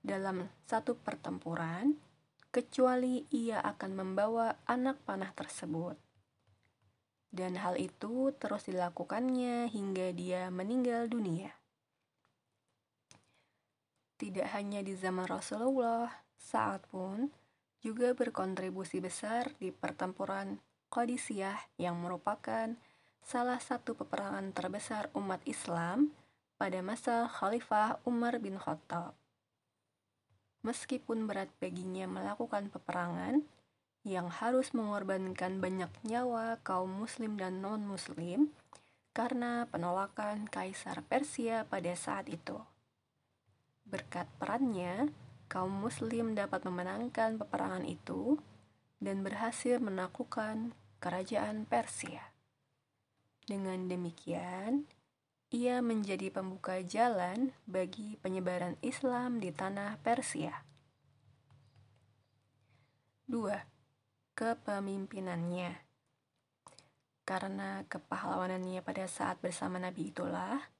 dalam 0.06 0.46
satu 0.70 0.94
pertempuran, 0.94 2.11
kecuali 2.52 3.24
ia 3.32 3.64
akan 3.64 3.92
membawa 3.96 4.60
anak 4.68 5.00
panah 5.08 5.32
tersebut. 5.32 5.96
Dan 7.32 7.56
hal 7.56 7.80
itu 7.80 8.36
terus 8.36 8.68
dilakukannya 8.68 9.72
hingga 9.72 10.12
dia 10.12 10.52
meninggal 10.52 11.08
dunia. 11.08 11.56
Tidak 14.20 14.52
hanya 14.52 14.84
di 14.84 14.94
zaman 15.00 15.26
Rasulullah, 15.26 16.12
saat 16.36 16.84
pun 16.92 17.32
juga 17.80 18.12
berkontribusi 18.14 19.00
besar 19.00 19.56
di 19.58 19.72
pertempuran 19.72 20.60
Qadisiyah 20.92 21.80
yang 21.80 21.98
merupakan 22.04 22.76
salah 23.24 23.58
satu 23.64 23.96
peperangan 23.96 24.52
terbesar 24.52 25.08
umat 25.16 25.40
Islam 25.48 26.12
pada 26.60 26.84
masa 26.84 27.32
Khalifah 27.32 28.04
Umar 28.06 28.38
bin 28.44 28.60
Khattab. 28.60 29.21
Meskipun 30.62 31.26
berat 31.26 31.50
baginya 31.58 32.06
melakukan 32.06 32.70
peperangan 32.70 33.42
yang 34.06 34.30
harus 34.30 34.74
mengorbankan 34.74 35.62
banyak 35.62 35.90
nyawa 36.06 36.58
kaum 36.62 36.90
muslim 36.90 37.38
dan 37.38 37.62
non-muslim 37.62 38.50
karena 39.14 39.68
penolakan 39.70 40.48
Kaisar 40.48 41.06
Persia 41.06 41.66
pada 41.66 41.94
saat 41.94 42.30
itu. 42.30 42.58
Berkat 43.86 44.30
perannya, 44.40 45.12
kaum 45.52 45.74
muslim 45.74 46.34
dapat 46.38 46.64
memenangkan 46.64 47.36
peperangan 47.36 47.84
itu 47.84 48.40
dan 49.02 49.26
berhasil 49.26 49.82
menaklukkan 49.82 50.72
kerajaan 51.02 51.66
Persia. 51.66 52.32
Dengan 53.44 53.90
demikian, 53.90 54.88
ia 55.52 55.84
menjadi 55.84 56.32
pembuka 56.32 56.80
jalan 56.80 57.52
bagi 57.68 58.16
penyebaran 58.24 58.80
Islam 58.80 59.44
di 59.44 59.52
tanah 59.52 60.00
Persia. 60.00 60.64
2. 63.28 63.36
Kepemimpinannya 64.32 65.76
Karena 67.28 67.84
kepahlawanannya 67.84 68.80
pada 68.80 69.04
saat 69.12 69.44
bersama 69.44 69.76
Nabi 69.76 70.16
itulah, 70.16 70.72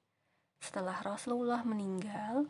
setelah 0.56 1.04
Rasulullah 1.04 1.60
meninggal, 1.68 2.48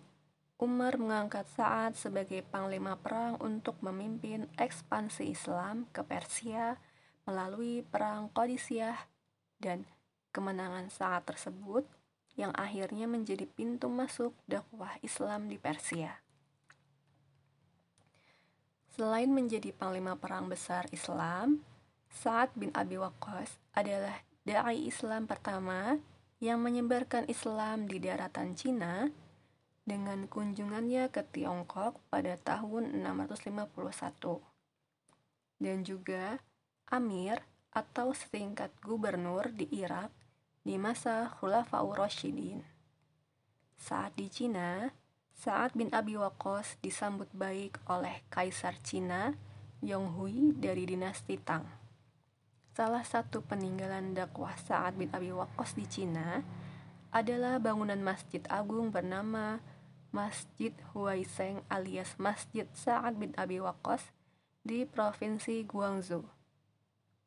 Umar 0.62 1.02
mengangkat 1.02 1.50
Sa'ad 1.58 1.98
sebagai 1.98 2.46
panglima 2.46 2.94
perang 3.02 3.34
untuk 3.42 3.82
memimpin 3.82 4.46
ekspansi 4.62 5.26
Islam 5.26 5.90
ke 5.90 6.06
Persia 6.06 6.78
melalui 7.26 7.82
Perang 7.82 8.30
Qadisiyah 8.30 9.10
dan 9.58 9.82
kemenangan 10.30 10.86
Sa'ad 10.86 11.26
tersebut 11.26 12.01
yang 12.36 12.52
akhirnya 12.56 13.04
menjadi 13.04 13.44
pintu 13.44 13.92
masuk 13.92 14.32
dakwah 14.48 14.96
Islam 15.04 15.52
di 15.52 15.60
Persia. 15.60 16.22
Selain 18.92 19.28
menjadi 19.32 19.72
panglima 19.72 20.20
perang 20.20 20.52
besar 20.52 20.84
Islam, 20.92 21.64
Sa'ad 22.12 22.52
bin 22.52 22.68
Abi 22.76 23.00
Waqqas 23.00 23.56
adalah 23.72 24.20
dai 24.44 24.84
Islam 24.84 25.24
pertama 25.24 25.96
yang 26.44 26.60
menyebarkan 26.60 27.24
Islam 27.30 27.88
di 27.88 27.96
daratan 27.96 28.52
Cina 28.52 29.08
dengan 29.88 30.28
kunjungannya 30.28 31.08
ke 31.08 31.24
Tiongkok 31.24 32.04
pada 32.12 32.36
tahun 32.36 33.00
651. 33.00 34.44
Dan 35.56 35.86
juga 35.86 36.36
Amir 36.92 37.40
atau 37.72 38.12
setingkat 38.12 38.68
gubernur 38.84 39.48
di 39.56 39.64
Irak 39.72 40.12
di 40.62 40.78
masa 40.78 41.26
Khulafaur 41.38 41.98
Rashidin. 41.98 42.62
Saat 43.74 44.14
di 44.14 44.30
Cina, 44.30 44.94
Sa'ad 45.34 45.74
bin 45.74 45.90
Abi 45.90 46.14
Waqqas 46.14 46.78
disambut 46.78 47.26
baik 47.34 47.82
oleh 47.90 48.22
Kaisar 48.30 48.78
Cina 48.78 49.34
Yonghui 49.82 50.54
dari 50.54 50.86
dinasti 50.86 51.34
Tang. 51.42 51.66
Salah 52.78 53.02
satu 53.02 53.42
peninggalan 53.42 54.14
dakwah 54.14 54.54
Sa'ad 54.54 54.94
bin 54.94 55.10
Abi 55.10 55.34
Waqqas 55.34 55.74
di 55.74 55.82
Cina 55.90 56.46
adalah 57.10 57.58
bangunan 57.58 57.98
masjid 57.98 58.40
agung 58.46 58.94
bernama 58.94 59.58
Masjid 60.14 60.70
Huaiseng 60.94 61.66
alias 61.66 62.14
Masjid 62.22 62.70
Sa'ad 62.70 63.18
bin 63.18 63.34
Abi 63.34 63.58
Waqqas 63.58 64.14
di 64.62 64.86
Provinsi 64.86 65.66
Guangzhou. 65.66 66.22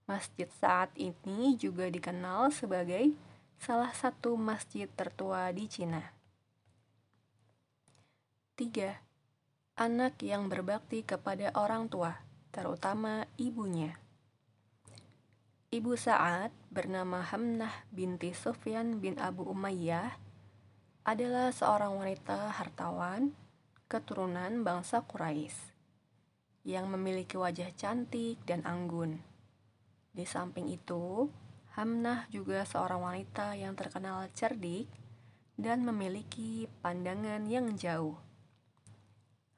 Masjid 0.05 0.45
saat 0.61 0.93
ini 1.01 1.57
juga 1.57 1.89
dikenal 1.89 2.53
sebagai 2.53 3.17
salah 3.57 3.89
satu 3.89 4.37
masjid 4.37 4.85
tertua 4.85 5.49
di 5.49 5.65
Cina. 5.65 6.13
3. 8.53 9.01
Anak 9.81 10.21
yang 10.21 10.45
berbakti 10.45 11.01
kepada 11.01 11.49
orang 11.57 11.89
tua, 11.89 12.21
terutama 12.53 13.25
ibunya. 13.41 13.97
Ibu 15.73 15.97
Sa'ad 15.97 16.53
bernama 16.69 17.25
Hamnah 17.25 17.89
binti 17.89 18.31
Sufyan 18.31 19.01
bin 19.01 19.17
Abu 19.17 19.43
Umayyah 19.49 20.15
adalah 21.01 21.49
seorang 21.49 21.97
wanita 21.97 22.53
hartawan 22.55 23.33
keturunan 23.89 24.61
bangsa 24.61 25.01
Quraisy 25.01 25.73
yang 26.63 26.93
memiliki 26.93 27.41
wajah 27.41 27.73
cantik 27.73 28.37
dan 28.45 28.61
anggun. 28.63 29.34
Di 30.15 30.23
samping 30.23 30.71
itu, 30.71 31.27
Hamnah 31.75 32.31
juga 32.31 32.63
seorang 32.63 33.03
wanita 33.03 33.51
yang 33.59 33.75
terkenal 33.75 34.31
cerdik 34.31 34.87
dan 35.59 35.83
memiliki 35.83 36.71
pandangan 36.79 37.43
yang 37.51 37.75
jauh. 37.75 38.15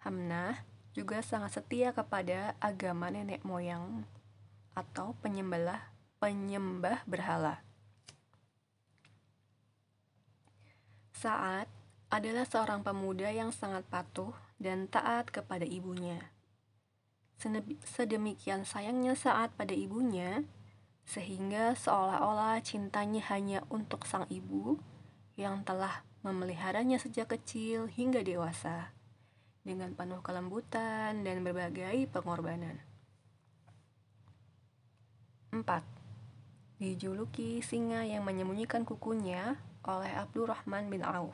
Hamnah 0.02 0.66
juga 0.98 1.22
sangat 1.22 1.62
setia 1.62 1.94
kepada 1.94 2.58
agama 2.58 3.14
nenek 3.14 3.46
moyang 3.46 4.02
atau 4.74 5.14
penyembah 5.22 5.94
penyembah 6.18 7.06
berhala. 7.06 7.62
Saat 11.14 11.70
adalah 12.10 12.50
seorang 12.50 12.82
pemuda 12.82 13.30
yang 13.30 13.54
sangat 13.54 13.86
patuh 13.94 14.34
dan 14.58 14.90
taat 14.90 15.30
kepada 15.30 15.70
ibunya 15.70 16.34
sedemikian 17.86 18.66
sayangnya 18.66 19.14
saat 19.14 19.54
pada 19.54 19.78
ibunya, 19.78 20.42
sehingga 21.06 21.78
seolah-olah 21.78 22.60
cintanya 22.66 23.22
hanya 23.32 23.64
untuk 23.70 24.04
sang 24.10 24.26
ibu 24.28 24.82
yang 25.38 25.62
telah 25.62 26.02
memeliharanya 26.26 26.98
sejak 26.98 27.32
kecil 27.32 27.88
hingga 27.88 28.26
dewasa, 28.26 28.92
dengan 29.62 29.94
penuh 29.94 30.20
kelembutan 30.26 31.22
dan 31.22 31.46
berbagai 31.46 32.10
pengorbanan. 32.10 32.82
4. 35.54 35.64
Dijuluki 36.82 37.64
singa 37.64 38.04
yang 38.04 38.26
menyembunyikan 38.26 38.84
kukunya 38.84 39.56
oleh 39.88 40.12
Abdurrahman 40.12 40.92
bin 40.92 41.06
Auf. 41.06 41.34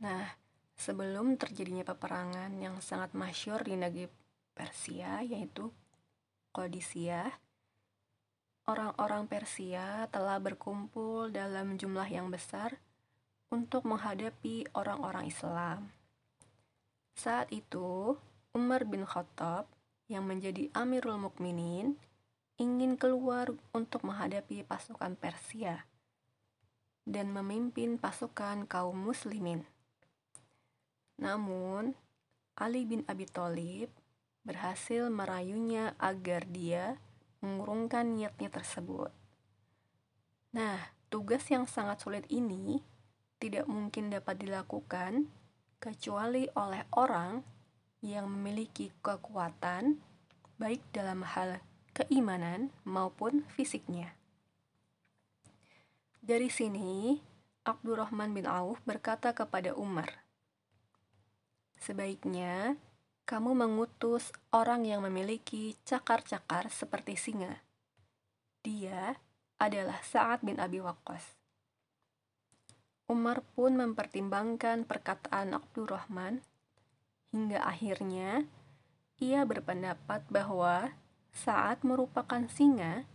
Nah, 0.00 0.39
sebelum 0.80 1.36
terjadinya 1.36 1.84
peperangan 1.84 2.56
yang 2.56 2.80
sangat 2.80 3.12
masyur 3.12 3.60
di 3.60 3.76
negeri 3.76 4.08
Persia 4.56 5.20
yaitu 5.20 5.68
Qadisiyah 6.56 7.28
orang-orang 8.64 9.28
Persia 9.28 10.08
telah 10.08 10.40
berkumpul 10.40 11.28
dalam 11.28 11.76
jumlah 11.76 12.08
yang 12.08 12.32
besar 12.32 12.80
untuk 13.50 13.82
menghadapi 13.82 14.70
orang-orang 14.78 15.26
Islam. 15.26 15.90
Saat 17.18 17.50
itu, 17.50 18.14
Umar 18.54 18.86
bin 18.86 19.02
Khattab 19.02 19.66
yang 20.06 20.24
menjadi 20.24 20.70
Amirul 20.72 21.18
Mukminin 21.18 21.98
ingin 22.62 22.94
keluar 22.94 23.50
untuk 23.74 24.06
menghadapi 24.06 24.62
pasukan 24.62 25.18
Persia 25.18 25.84
dan 27.10 27.34
memimpin 27.34 27.98
pasukan 27.98 28.70
kaum 28.70 28.94
muslimin. 28.94 29.66
Namun, 31.20 31.92
Ali 32.56 32.88
bin 32.88 33.04
Abi 33.04 33.28
Thalib 33.28 33.92
berhasil 34.40 35.12
merayunya 35.12 35.92
agar 36.00 36.48
dia 36.48 36.96
mengurungkan 37.44 38.16
niatnya 38.16 38.48
tersebut. 38.48 39.12
Nah, 40.56 40.80
tugas 41.12 41.44
yang 41.52 41.68
sangat 41.68 42.00
sulit 42.00 42.24
ini 42.32 42.80
tidak 43.40 43.68
mungkin 43.68 44.08
dapat 44.12 44.40
dilakukan 44.40 45.28
kecuali 45.80 46.48
oleh 46.56 46.84
orang 46.96 47.40
yang 48.00 48.28
memiliki 48.28 48.92
kekuatan 49.00 50.00
baik 50.60 50.84
dalam 50.92 51.24
hal 51.24 51.60
keimanan 51.96 52.72
maupun 52.84 53.44
fisiknya. 53.56 54.12
Dari 56.20 56.52
sini, 56.52 57.16
Abdurrahman 57.64 58.36
bin 58.36 58.44
Auf 58.44 58.80
berkata 58.84 59.32
kepada 59.32 59.72
Umar, 59.72 60.29
Sebaiknya 61.80 62.76
kamu 63.24 63.56
mengutus 63.56 64.28
orang 64.52 64.84
yang 64.84 65.00
memiliki 65.00 65.80
cakar-cakar 65.88 66.68
seperti 66.68 67.16
singa. 67.16 67.64
Dia 68.60 69.16
adalah 69.56 70.04
Sa'ad 70.04 70.44
bin 70.44 70.60
Abi 70.60 70.84
Waqqas. 70.84 71.40
Umar 73.08 73.40
pun 73.56 73.74
mempertimbangkan 73.80 74.84
perkataan 74.84 75.56
Abdurrahman 75.56 76.44
hingga 77.32 77.64
akhirnya 77.64 78.44
ia 79.16 79.42
berpendapat 79.48 80.28
bahwa 80.28 80.92
saat 81.32 81.80
merupakan 81.80 82.44
singa 82.52 83.08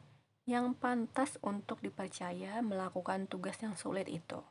yang 0.49 0.73
pantas 0.77 1.37
untuk 1.45 1.81
dipercaya 1.81 2.65
melakukan 2.65 3.29
tugas 3.29 3.61
yang 3.61 3.77
sulit 3.77 4.09
itu. 4.09 4.41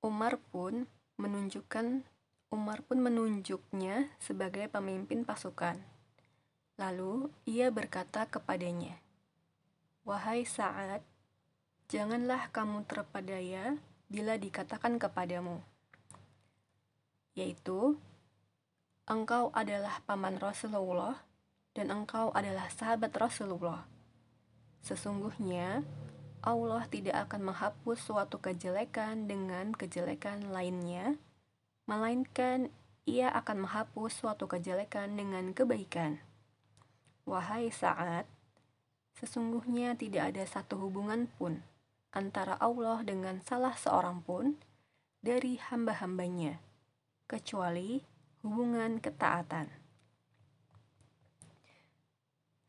Umar 0.00 0.38
pun 0.50 0.86
menunjukkan 1.20 2.02
Umar 2.50 2.82
pun 2.82 2.98
menunjuknya 2.98 4.10
sebagai 4.18 4.66
pemimpin 4.66 5.22
pasukan. 5.22 5.78
Lalu 6.80 7.30
ia 7.46 7.70
berkata 7.70 8.26
kepadanya, 8.26 8.98
"Wahai 10.02 10.42
Sa'ad, 10.48 11.04
janganlah 11.86 12.50
kamu 12.50 12.82
terpedaya 12.90 13.78
bila 14.10 14.34
dikatakan 14.34 14.98
kepadamu, 14.98 15.62
yaitu 17.38 17.94
engkau 19.06 19.54
adalah 19.54 20.02
paman 20.02 20.42
Rasulullah 20.42 21.22
dan 21.74 21.94
engkau 21.94 22.34
adalah 22.34 22.66
sahabat 22.74 23.14
Rasulullah. 23.14 23.86
Sesungguhnya 24.82 25.86
Allah 26.40 26.88
tidak 26.88 27.28
akan 27.28 27.52
menghapus 27.52 28.00
suatu 28.00 28.40
kejelekan 28.40 29.28
dengan 29.28 29.76
kejelekan 29.76 30.48
lainnya, 30.48 31.20
melainkan 31.84 32.72
Ia 33.04 33.28
akan 33.32 33.68
menghapus 33.68 34.24
suatu 34.24 34.48
kejelekan 34.48 35.20
dengan 35.20 35.52
kebaikan. 35.52 36.20
Wahai 37.28 37.68
Sa'ad, 37.68 38.24
sesungguhnya 39.20 39.96
tidak 40.00 40.32
ada 40.32 40.44
satu 40.48 40.80
hubungan 40.80 41.28
pun 41.36 41.60
antara 42.16 42.56
Allah 42.56 43.04
dengan 43.04 43.44
salah 43.44 43.76
seorang 43.76 44.24
pun 44.24 44.56
dari 45.20 45.60
hamba-hambanya, 45.60 46.60
kecuali 47.28 48.00
hubungan 48.40 48.96
ketaatan. 48.96 49.68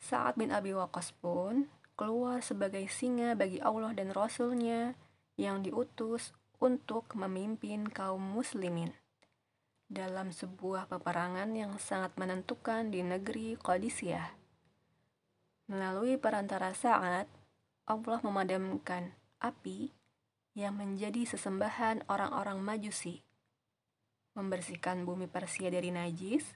Sa'ad 0.01 0.35
bin 0.35 0.51
Abi 0.51 0.75
Waqqas 0.75 1.15
pun 1.23 1.71
keluar 2.01 2.41
sebagai 2.41 2.81
singa 2.89 3.37
bagi 3.37 3.61
Allah 3.61 3.93
dan 3.93 4.09
Rasulnya 4.09 4.97
yang 5.37 5.61
diutus 5.61 6.33
untuk 6.57 7.13
memimpin 7.13 7.85
kaum 7.85 8.17
muslimin 8.17 8.89
dalam 9.85 10.33
sebuah 10.33 10.89
peperangan 10.89 11.53
yang 11.53 11.77
sangat 11.77 12.17
menentukan 12.17 12.89
di 12.89 13.05
negeri 13.05 13.53
Qadisiyah. 13.53 14.33
Melalui 15.69 16.17
perantara 16.17 16.73
saat, 16.73 17.29
Allah 17.85 18.19
memadamkan 18.25 19.13
api 19.37 19.93
yang 20.57 20.81
menjadi 20.81 21.29
sesembahan 21.29 22.09
orang-orang 22.09 22.57
majusi, 22.65 23.21
membersihkan 24.33 25.05
bumi 25.05 25.29
Persia 25.29 25.69
dari 25.69 25.93
najis, 25.93 26.49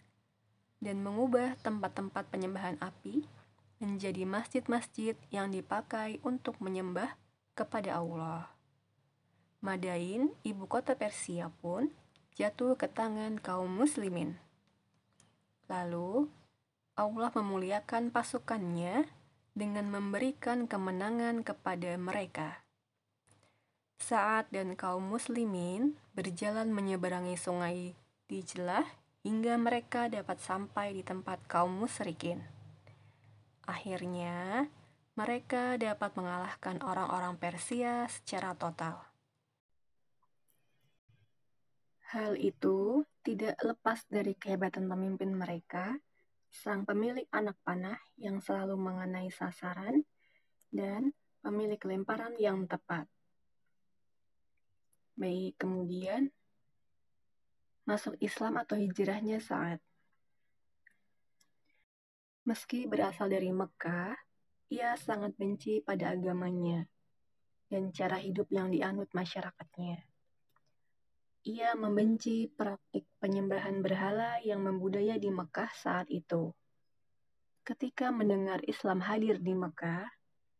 dan 0.81 1.05
mengubah 1.05 1.53
tempat-tempat 1.61 2.33
penyembahan 2.33 2.81
api 2.81 3.44
menjadi 3.79 4.23
masjid-masjid 4.23 5.15
yang 5.29 5.51
dipakai 5.51 6.23
untuk 6.23 6.59
menyembah 6.63 7.15
kepada 7.55 7.99
Allah. 7.99 8.51
Madain, 9.59 10.29
ibu 10.45 10.69
kota 10.69 10.93
Persia 10.93 11.49
pun 11.59 11.89
jatuh 12.37 12.77
ke 12.77 12.85
tangan 12.85 13.41
kaum 13.41 13.71
muslimin. 13.71 14.37
Lalu, 15.65 16.29
Allah 16.95 17.33
memuliakan 17.33 18.13
pasukannya 18.13 19.09
dengan 19.57 19.89
memberikan 19.89 20.67
kemenangan 20.69 21.41
kepada 21.41 21.97
mereka. 21.97 22.61
Saat 23.97 24.51
dan 24.51 24.75
kaum 24.77 25.01
muslimin 25.01 25.95
berjalan 26.13 26.69
menyeberangi 26.69 27.39
sungai 27.39 27.95
Dijlah 28.25 28.85
hingga 29.21 29.53
mereka 29.57 30.09
dapat 30.09 30.41
sampai 30.41 30.97
di 30.97 31.01
tempat 31.05 31.41
kaum 31.45 31.73
musyrikin. 31.73 32.54
Akhirnya, 33.65 34.69
mereka 35.17 35.79
dapat 35.81 36.13
mengalahkan 36.13 36.77
orang-orang 36.85 37.33
Persia 37.41 38.05
secara 38.05 38.53
total. 38.53 39.01
Hal 42.13 42.37
itu 42.37 43.01
tidak 43.25 43.57
lepas 43.65 44.05
dari 44.05 44.37
kehebatan 44.37 44.85
pemimpin 44.85 45.33
mereka, 45.33 45.97
sang 46.53 46.85
pemilik 46.85 47.25
anak 47.33 47.57
panah 47.65 47.97
yang 48.21 48.37
selalu 48.37 48.77
mengenai 48.77 49.33
sasaran, 49.33 50.05
dan 50.69 51.09
pemilik 51.41 51.81
lemparan 51.81 52.37
yang 52.37 52.69
tepat. 52.69 53.09
Baik, 55.17 55.57
kemudian 55.57 56.29
masuk 57.87 58.13
Islam 58.21 58.59
atau 58.59 58.75
hijrahnya 58.75 59.39
saat 59.39 59.79
Meski 62.45 62.85
berasal 62.85 63.33
dari 63.33 63.49
Mekah, 63.49 64.13
ia 64.69 64.93
sangat 65.01 65.33
benci 65.33 65.81
pada 65.81 66.13
agamanya 66.13 66.85
dan 67.73 67.89
cara 67.89 68.21
hidup 68.21 68.45
yang 68.53 68.69
dianut 68.69 69.09
masyarakatnya. 69.17 70.05
Ia 71.49 71.73
membenci 71.73 72.45
praktik 72.53 73.09
penyembahan 73.17 73.81
berhala 73.81 74.37
yang 74.45 74.61
membudaya 74.61 75.17
di 75.17 75.33
Mekah 75.33 75.73
saat 75.73 76.05
itu. 76.13 76.53
Ketika 77.65 78.13
mendengar 78.13 78.61
Islam 78.69 79.01
hadir 79.01 79.41
di 79.41 79.57
Mekah, 79.57 80.05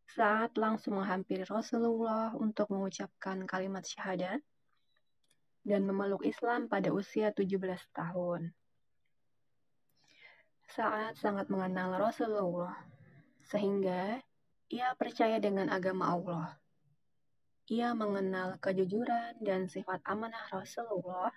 saat 0.09 0.57
langsung 0.57 0.97
menghampiri 0.97 1.45
Rasulullah 1.45 2.33
untuk 2.33 2.65
mengucapkan 2.73 3.45
kalimat 3.45 3.85
syahadat 3.85 4.41
dan 5.61 5.85
memeluk 5.85 6.25
Islam 6.25 6.65
pada 6.65 6.89
usia 6.89 7.29
17 7.29 7.61
tahun 7.93 8.57
saat 10.65 11.17
sangat 11.21 11.49
mengenal 11.49 11.97
Rasulullah, 11.97 12.75
sehingga 13.45 14.21
ia 14.69 14.93
percaya 14.97 15.37
dengan 15.37 15.69
agama 15.69 16.09
Allah. 16.09 16.47
Ia 17.69 17.93
mengenal 17.97 18.61
kejujuran 18.61 19.41
dan 19.41 19.65
sifat 19.65 20.01
amanah 20.05 20.45
Rasulullah, 20.53 21.33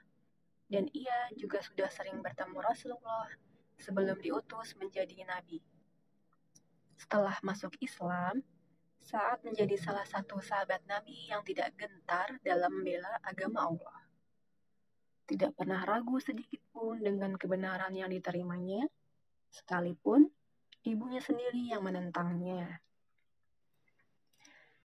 dan 0.68 0.88
ia 0.92 1.32
juga 1.36 1.64
sudah 1.64 1.88
sering 1.88 2.20
bertemu 2.20 2.60
Rasulullah 2.60 3.28
sebelum 3.80 4.20
diutus 4.20 4.76
menjadi 4.76 5.24
nabi. 5.24 5.64
Setelah 6.98 7.40
masuk 7.40 7.72
Islam, 7.80 8.44
saat 9.00 9.40
menjadi 9.40 9.78
salah 9.80 10.04
satu 10.04 10.36
sahabat 10.42 10.84
Nabi 10.84 11.32
yang 11.32 11.40
tidak 11.40 11.72
gentar 11.80 12.36
dalam 12.44 12.68
membela 12.68 13.16
agama 13.24 13.64
Allah. 13.64 13.98
Tidak 15.24 15.56
pernah 15.56 15.80
ragu 15.88 16.20
sedikit 16.20 16.60
pun 16.74 17.00
dengan 17.00 17.32
kebenaran 17.40 17.94
yang 17.96 18.12
diterimanya, 18.12 18.84
sekalipun 19.52 20.28
ibunya 20.84 21.20
sendiri 21.20 21.68
yang 21.68 21.84
menentangnya. 21.84 22.80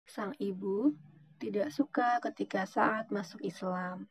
Sang 0.07 0.35
ibu 0.41 0.95
tidak 1.41 1.73
suka 1.73 2.21
ketika 2.21 2.67
saat 2.69 3.09
masuk 3.15 3.41
Islam. 3.47 4.11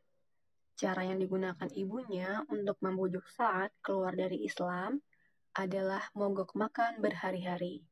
Cara 0.80 1.04
yang 1.04 1.20
digunakan 1.20 1.68
ibunya 1.76 2.42
untuk 2.48 2.80
membujuk 2.80 3.28
saat 3.28 3.76
keluar 3.84 4.16
dari 4.16 4.48
Islam 4.48 5.04
adalah 5.54 6.08
mogok 6.16 6.56
makan 6.56 7.04
berhari-hari. 7.04 7.84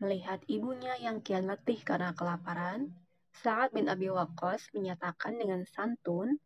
Melihat 0.00 0.40
ibunya 0.48 0.96
yang 0.96 1.20
kian 1.20 1.44
letih 1.44 1.76
karena 1.84 2.16
kelaparan, 2.16 2.88
Sa'ad 3.36 3.76
bin 3.76 3.86
Abi 3.86 4.08
Waqqas 4.08 4.72
menyatakan 4.72 5.36
dengan 5.36 5.68
santun 5.68 6.40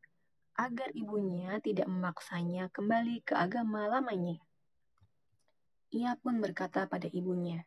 agar 0.58 0.90
ibunya 0.90 1.62
tidak 1.62 1.86
memaksanya 1.86 2.66
kembali 2.74 3.22
ke 3.22 3.38
agama 3.38 3.86
lamanya. 3.86 4.42
Ia 5.92 6.16
pun 6.16 6.40
berkata 6.40 6.88
pada 6.88 7.10
ibunya, 7.12 7.66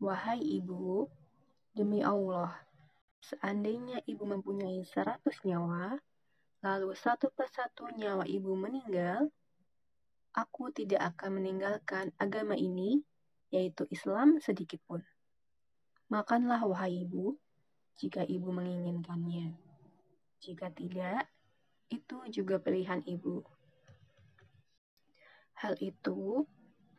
Wahai 0.00 0.40
ibu, 0.40 1.08
demi 1.76 2.00
Allah, 2.04 2.56
seandainya 3.20 4.00
ibu 4.08 4.24
mempunyai 4.24 4.80
seratus 4.84 5.40
nyawa, 5.44 6.00
lalu 6.64 6.96
satu 6.96 7.28
persatu 7.32 7.88
nyawa 7.96 8.24
ibu 8.24 8.52
meninggal, 8.56 9.28
aku 10.32 10.72
tidak 10.72 11.14
akan 11.14 11.40
meninggalkan 11.40 12.12
agama 12.16 12.56
ini, 12.56 13.04
yaitu 13.52 13.84
Islam 13.92 14.40
sedikit 14.40 14.80
pun. 14.88 15.04
Makanlah 16.10 16.64
wahai 16.66 17.06
ibu, 17.06 17.38
jika 18.00 18.24
ibu 18.24 18.50
menginginkannya. 18.50 19.54
Jika 20.40 20.72
tidak, 20.72 21.28
itu 21.92 22.16
juga 22.32 22.56
pilihan 22.56 23.04
ibu. 23.04 23.44
Hal 25.60 25.76
itu 25.84 26.48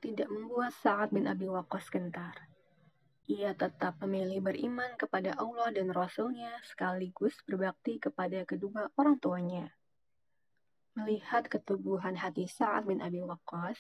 tidak 0.02 0.28
membuat 0.34 0.74
Sa'ad 0.82 1.14
bin 1.14 1.30
Abi 1.30 1.46
Waqqas 1.46 1.94
gentar. 1.94 2.34
Ia 3.30 3.54
tetap 3.54 4.02
memilih 4.02 4.42
beriman 4.42 4.98
kepada 4.98 5.38
Allah 5.38 5.70
dan 5.70 5.94
Rasulnya 5.94 6.52
sekaligus 6.66 7.38
berbakti 7.46 8.02
kepada 8.02 8.42
kedua 8.44 8.90
orang 8.98 9.22
tuanya. 9.22 9.70
Melihat 10.98 11.48
keteguhan 11.48 12.18
hati 12.18 12.50
Sa'ad 12.50 12.90
bin 12.90 13.00
Abi 13.00 13.22
Waqqas, 13.22 13.78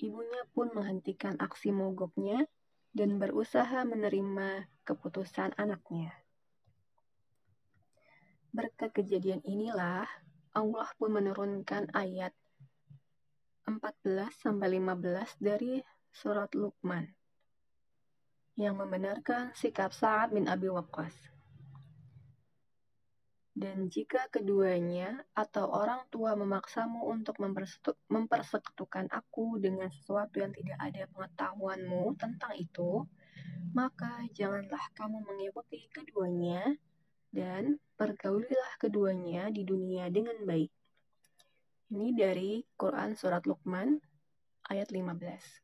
ibunya 0.00 0.42
pun 0.56 0.72
menghentikan 0.72 1.36
aksi 1.38 1.70
mogoknya 1.70 2.48
dan 2.96 3.20
berusaha 3.20 3.84
menerima 3.84 4.66
keputusan 4.88 5.54
anaknya. 5.60 6.10
Berkat 8.54 8.96
kejadian 8.96 9.44
inilah, 9.44 10.08
Allah 10.54 10.88
pun 10.96 11.10
menurunkan 11.10 11.90
ayat 11.90 12.32
14-15 13.66 15.40
dari 15.40 15.80
surat 16.12 16.52
Luqman 16.52 17.08
yang 18.54 18.78
membenarkan 18.78 19.50
sikap 19.56 19.90
Sa'ad 19.90 20.30
bin 20.30 20.46
Abi 20.46 20.70
Waqqas. 20.70 21.14
Dan 23.54 23.86
jika 23.86 24.26
keduanya 24.34 25.22
atau 25.30 25.70
orang 25.70 26.02
tua 26.10 26.34
memaksamu 26.34 27.06
untuk 27.06 27.38
mempersekutukan 28.10 29.06
aku 29.14 29.62
dengan 29.62 29.86
sesuatu 29.94 30.42
yang 30.42 30.50
tidak 30.50 30.78
ada 30.82 31.06
pengetahuanmu 31.14 32.18
tentang 32.18 32.50
itu, 32.58 33.06
maka 33.70 34.26
janganlah 34.34 34.82
kamu 34.98 35.22
mengikuti 35.22 35.86
keduanya 35.90 36.66
dan 37.30 37.78
pergaulilah 37.94 38.74
keduanya 38.78 39.50
di 39.54 39.62
dunia 39.62 40.10
dengan 40.10 40.34
baik. 40.42 40.70
Ini 41.92 42.16
dari 42.16 42.64
Quran 42.80 43.12
Surat 43.12 43.44
Luqman 43.44 44.00
ayat 44.72 44.88
15. 44.88 45.60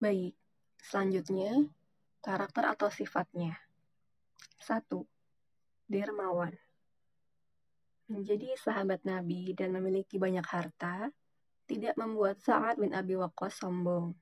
Baik, 0.00 0.36
selanjutnya 0.80 1.64
karakter 2.20 2.64
atau 2.76 2.92
sifatnya. 2.92 3.56
1. 4.60 4.84
Dermawan. 5.88 6.52
Menjadi 8.12 8.52
sahabat 8.60 9.00
Nabi 9.08 9.56
dan 9.56 9.72
memiliki 9.72 10.20
banyak 10.20 10.44
harta 10.44 11.08
tidak 11.64 11.94
membuat 11.96 12.42
Sa'ad 12.42 12.76
bin 12.76 12.92
Abi 12.92 13.16
Waqqas 13.16 13.64
sombong. 13.64 14.12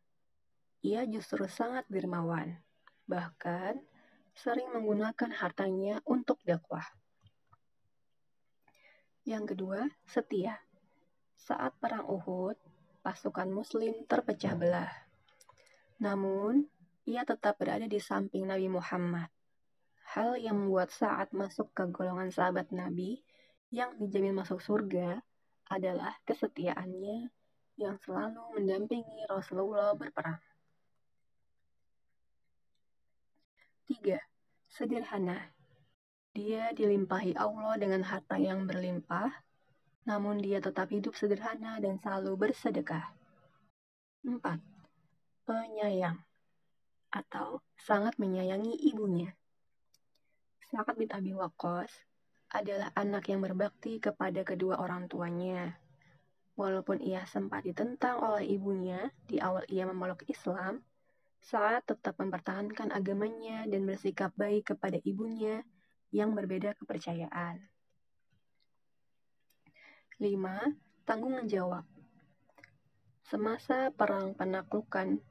Ia 0.87 1.03
justru 1.09 1.48
sangat 1.51 1.88
dermawan, 1.90 2.55
bahkan 3.09 3.81
sering 4.38 4.70
menggunakan 4.70 5.35
hartanya 5.35 5.98
untuk 6.07 6.38
dakwah. 6.46 6.87
Yang 9.27 9.55
kedua, 9.55 9.81
setia. 10.07 10.62
Saat 11.35 11.74
perang 11.83 12.07
Uhud, 12.07 12.55
pasukan 13.03 13.51
muslim 13.51 14.07
terpecah 14.07 14.55
belah 14.55 15.09
namun, 15.98 16.62
ia 17.11 17.27
tetap 17.27 17.59
berada 17.59 17.90
di 17.90 17.98
samping 17.98 18.46
Nabi 18.46 18.70
Muhammad. 18.70 19.27
Hal 20.14 20.38
yang 20.38 20.57
membuat 20.57 20.94
saat 20.94 21.35
masuk 21.35 21.74
ke 21.74 21.90
golongan 21.90 22.31
sahabat 22.31 22.70
Nabi 22.70 23.18
yang 23.74 23.98
dijamin 23.98 24.38
masuk 24.38 24.62
surga 24.62 25.20
adalah 25.68 26.16
kesetiaannya 26.24 27.29
yang 27.77 27.98
selalu 28.07 28.40
mendampingi 28.57 29.27
Rasulullah 29.29 29.92
berperang. 29.98 30.38
3. 33.88 34.20
Sederhana. 34.68 35.48
Dia 36.37 36.77
dilimpahi 36.77 37.33
Allah 37.40 37.72
dengan 37.81 38.05
harta 38.05 38.37
yang 38.37 38.68
berlimpah, 38.68 39.33
namun 40.05 40.44
dia 40.44 40.61
tetap 40.61 40.92
hidup 40.92 41.16
sederhana 41.16 41.81
dan 41.81 41.96
selalu 41.96 42.37
bersedekah. 42.37 43.09
4 44.29 44.44
penyayang 45.48 46.20
atau 47.09 47.64
sangat 47.81 48.20
menyayangi 48.20 48.77
ibunya. 48.92 49.33
Sa'ad 50.68 51.01
bin 51.01 51.09
Abi 51.09 51.33
Waqqas 51.33 51.88
adalah 52.53 52.92
anak 52.92 53.33
yang 53.33 53.40
berbakti 53.40 54.05
kepada 54.05 54.44
kedua 54.44 54.77
orang 54.85 55.09
tuanya. 55.09 55.81
Walaupun 56.61 57.01
ia 57.01 57.24
sempat 57.24 57.64
ditentang 57.64 58.20
oleh 58.20 58.53
ibunya 58.53 59.09
di 59.24 59.40
awal 59.40 59.64
ia 59.72 59.88
memeluk 59.88 60.29
Islam, 60.29 60.85
Sa'ad 61.38 61.87
tetap 61.87 62.18
mempertahankan 62.18 62.90
agamanya 62.90 63.64
dan 63.70 63.87
bersikap 63.87 64.35
baik 64.35 64.74
kepada 64.74 64.98
ibunya 65.07 65.62
yang 66.11 66.35
berbeda 66.35 66.74
kepercayaan. 66.77 67.62
5. 70.18 70.35
Tanggung 71.07 71.38
jawab 71.46 71.87
Semasa 73.22 73.94
perang 73.94 74.35
penaklukan 74.35 75.22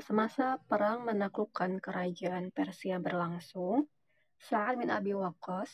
Semasa 0.00 0.56
perang 0.64 1.04
menaklukkan 1.04 1.76
kerajaan 1.76 2.48
Persia 2.56 2.96
berlangsung, 2.96 3.84
Sa'ad 4.40 4.80
bin 4.80 4.88
Abi 4.88 5.12
Waqqas 5.12 5.68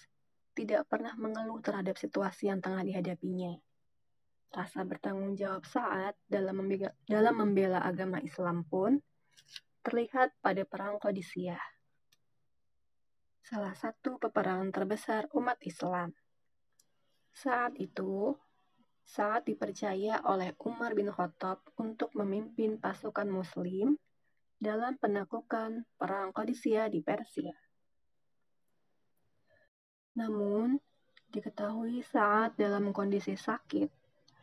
tidak 0.58 0.90
pernah 0.90 1.14
mengeluh 1.14 1.62
terhadap 1.62 1.94
situasi 1.94 2.50
yang 2.50 2.58
tengah 2.58 2.82
dihadapinya. 2.82 3.54
Rasa 4.50 4.82
bertanggung 4.82 5.38
jawab 5.38 5.62
Sa'ad 5.62 6.18
dalam 6.26 6.58
dalam 7.06 7.34
membela 7.38 7.78
agama 7.86 8.18
Islam 8.18 8.66
pun 8.66 8.98
terlihat 9.86 10.34
pada 10.42 10.66
perang 10.66 10.98
Qadisiyah. 10.98 11.62
Salah 13.46 13.74
satu 13.78 14.18
peperangan 14.18 14.74
terbesar 14.74 15.30
umat 15.38 15.62
Islam. 15.62 16.10
Saat 17.30 17.78
itu, 17.78 18.34
saat 19.06 19.46
dipercaya 19.46 20.18
oleh 20.26 20.50
Umar 20.66 20.98
bin 20.98 21.14
Khattab 21.14 21.62
untuk 21.78 22.10
memimpin 22.18 22.82
pasukan 22.82 23.30
muslim 23.30 23.94
dalam 24.58 24.98
penaklukan 24.98 25.86
Perang 25.94 26.34
Qadisiyah 26.34 26.90
di 26.90 27.04
Persia. 27.04 27.54
Namun, 30.16 30.80
diketahui 31.28 32.00
saat 32.02 32.56
dalam 32.56 32.90
kondisi 32.90 33.36
sakit, 33.36 33.86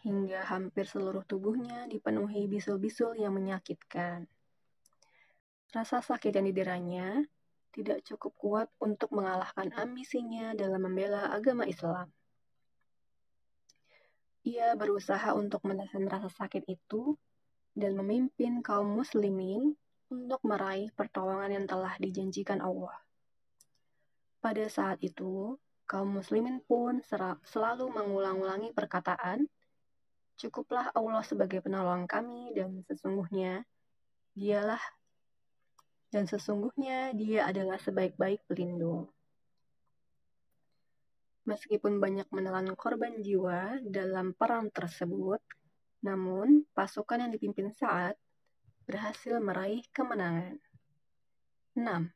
hingga 0.05 0.45
hampir 0.47 0.85
seluruh 0.85 1.25
tubuhnya 1.25 1.89
dipenuhi 1.89 2.45
bisul-bisul 2.45 3.17
yang 3.17 3.33
menyakitkan. 3.33 4.29
Rasa 5.73 6.05
sakit 6.05 6.29
yang 6.29 6.45
dideranya 6.45 7.25
tidak 7.73 8.05
cukup 8.05 8.33
kuat 8.37 8.67
untuk 8.77 9.09
mengalahkan 9.09 9.73
ambisinya 9.73 10.53
dalam 10.53 10.85
membela 10.85 11.33
agama 11.33 11.65
Islam. 11.65 12.13
Ia 14.45 14.77
berusaha 14.77 15.33
untuk 15.33 15.65
menahan 15.65 16.05
rasa 16.05 16.29
sakit 16.29 16.69
itu 16.69 17.17
dan 17.73 17.97
memimpin 17.97 18.61
kaum 18.61 18.93
muslimin 18.93 19.73
untuk 20.13 20.45
meraih 20.45 20.93
pertolongan 20.93 21.57
yang 21.57 21.65
telah 21.65 21.97
dijanjikan 21.97 22.61
Allah. 22.61 22.93
Pada 24.37 24.69
saat 24.69 25.01
itu, 25.01 25.57
kaum 25.89 26.21
muslimin 26.21 26.61
pun 26.61 27.01
selalu 27.49 27.89
mengulang-ulangi 27.89 28.75
perkataan, 28.77 29.49
Cukuplah 30.33 30.89
Allah 30.97 31.21
sebagai 31.21 31.61
penolong 31.61 32.09
kami 32.09 32.57
dan 32.57 32.81
sesungguhnya 32.89 33.63
dialah 34.33 34.81
dan 36.13 36.29
sesungguhnya 36.29 37.09
dia 37.17 37.49
adalah 37.49 37.81
sebaik-baik 37.81 38.45
pelindung. 38.45 39.09
Meskipun 41.49 41.97
banyak 41.97 42.29
menelan 42.29 42.69
korban 42.77 43.17
jiwa 43.17 43.81
dalam 43.81 44.37
perang 44.37 44.69
tersebut, 44.69 45.41
namun 46.05 46.69
pasukan 46.77 47.25
yang 47.25 47.33
dipimpin 47.33 47.73
saat 47.73 48.13
berhasil 48.85 49.41
meraih 49.41 49.81
kemenangan. 49.89 50.61
6. 51.73 52.13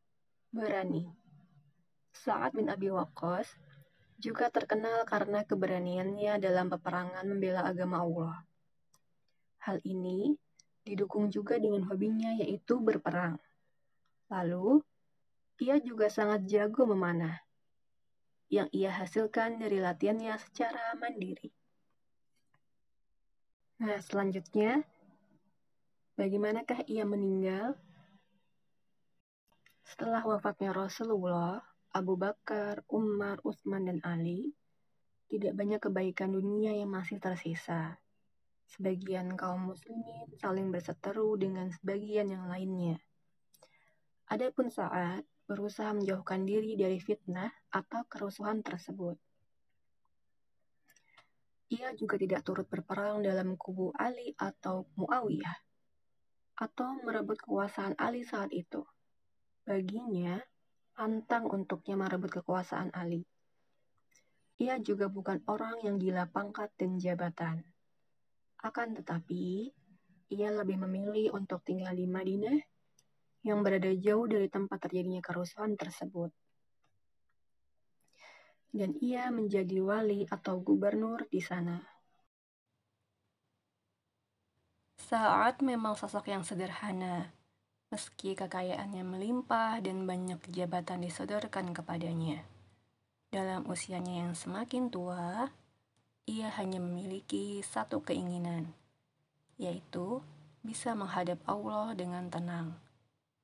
Berani 0.54 1.10
Sa'ad 2.14 2.54
bin 2.54 2.70
Abi 2.70 2.94
Waqqas 2.94 3.50
juga 4.22 4.54
terkenal 4.54 5.10
karena 5.10 5.42
keberaniannya 5.42 6.38
dalam 6.38 6.70
peperangan 6.70 7.26
membela 7.26 7.66
agama 7.66 8.06
Allah. 8.06 8.36
Hal 9.66 9.82
ini 9.82 10.38
didukung 10.86 11.34
juga 11.34 11.58
dengan 11.58 11.84
hobinya 11.90 12.32
yaitu 12.38 12.78
berperang. 12.78 13.42
Lalu, 14.28 14.84
ia 15.64 15.80
juga 15.80 16.12
sangat 16.12 16.44
jago 16.46 16.84
memanah, 16.86 17.40
yang 18.52 18.68
ia 18.76 18.92
hasilkan 18.92 19.60
dari 19.60 19.80
latihannya 19.80 20.36
secara 20.40 20.96
mandiri. 21.00 21.50
Nah, 23.78 24.02
selanjutnya 24.02 24.84
Bagaimanakah 26.18 26.90
ia 26.90 27.06
meninggal? 27.06 27.78
Setelah 29.86 30.26
wafatnya 30.26 30.74
Rasulullah, 30.74 31.62
Abu 31.94 32.18
Bakar, 32.18 32.82
Umar, 32.90 33.38
Utsman, 33.46 33.86
dan 33.86 34.02
Ali, 34.02 34.58
tidak 35.30 35.54
banyak 35.54 35.78
kebaikan 35.78 36.34
dunia 36.34 36.74
yang 36.74 36.90
masih 36.90 37.22
tersisa. 37.22 38.02
Sebagian 38.66 39.38
kaum 39.38 39.70
muslimin 39.70 40.34
saling 40.42 40.74
berseteru 40.74 41.38
dengan 41.38 41.70
sebagian 41.70 42.34
yang 42.34 42.50
lainnya. 42.50 42.98
Adapun 44.28 44.68
saat 44.68 45.24
berusaha 45.48 45.96
menjauhkan 45.96 46.44
diri 46.44 46.76
dari 46.76 47.00
fitnah 47.00 47.48
atau 47.72 48.04
kerusuhan 48.12 48.60
tersebut. 48.60 49.16
Ia 51.72 51.96
juga 51.96 52.20
tidak 52.20 52.44
turut 52.44 52.68
berperang 52.68 53.24
dalam 53.24 53.56
kubu 53.56 53.96
Ali 53.96 54.36
atau 54.36 54.88
Muawiyah 55.00 55.68
atau 56.60 57.00
merebut 57.08 57.40
kekuasaan 57.40 57.96
Ali 57.96 58.28
saat 58.28 58.52
itu. 58.52 58.84
Baginya, 59.64 60.44
pantang 60.92 61.48
untuknya 61.48 61.96
merebut 61.96 62.44
kekuasaan 62.44 62.92
Ali. 62.92 63.24
Ia 64.60 64.82
juga 64.84 65.08
bukan 65.08 65.40
orang 65.48 65.80
yang 65.88 65.96
gila 66.02 66.28
pangkat 66.28 66.74
dan 66.76 67.00
jabatan. 67.00 67.64
Akan 68.60 68.92
tetapi, 68.92 69.72
ia 70.34 70.50
lebih 70.52 70.82
memilih 70.82 71.32
untuk 71.38 71.64
tinggal 71.64 71.96
di 71.96 72.10
Madinah 72.10 72.77
yang 73.46 73.62
berada 73.62 73.90
jauh 73.94 74.26
dari 74.26 74.48
tempat 74.50 74.78
terjadinya 74.88 75.22
kerusuhan 75.22 75.78
tersebut. 75.78 76.32
dan 78.78 78.94
ia 79.02 79.34
menjadi 79.34 79.82
wali 79.82 80.30
atau 80.30 80.62
gubernur 80.62 81.26
di 81.34 81.42
sana. 81.42 81.82
Saat 85.02 85.66
memang 85.66 85.98
sosok 85.98 86.30
yang 86.30 86.44
sederhana, 86.44 87.32
meski 87.90 88.38
kekayaannya 88.38 89.02
melimpah 89.02 89.82
dan 89.82 90.04
banyak 90.04 90.38
jabatan 90.52 91.08
disodorkan 91.08 91.74
kepadanya. 91.74 92.46
Dalam 93.34 93.66
usianya 93.66 94.28
yang 94.28 94.34
semakin 94.36 94.92
tua, 94.92 95.48
ia 96.28 96.52
hanya 96.60 96.84
memiliki 96.84 97.64
satu 97.64 98.04
keinginan, 98.04 98.76
yaitu 99.56 100.20
bisa 100.60 100.92
menghadap 100.92 101.40
Allah 101.48 101.96
dengan 101.96 102.28
tenang, 102.28 102.76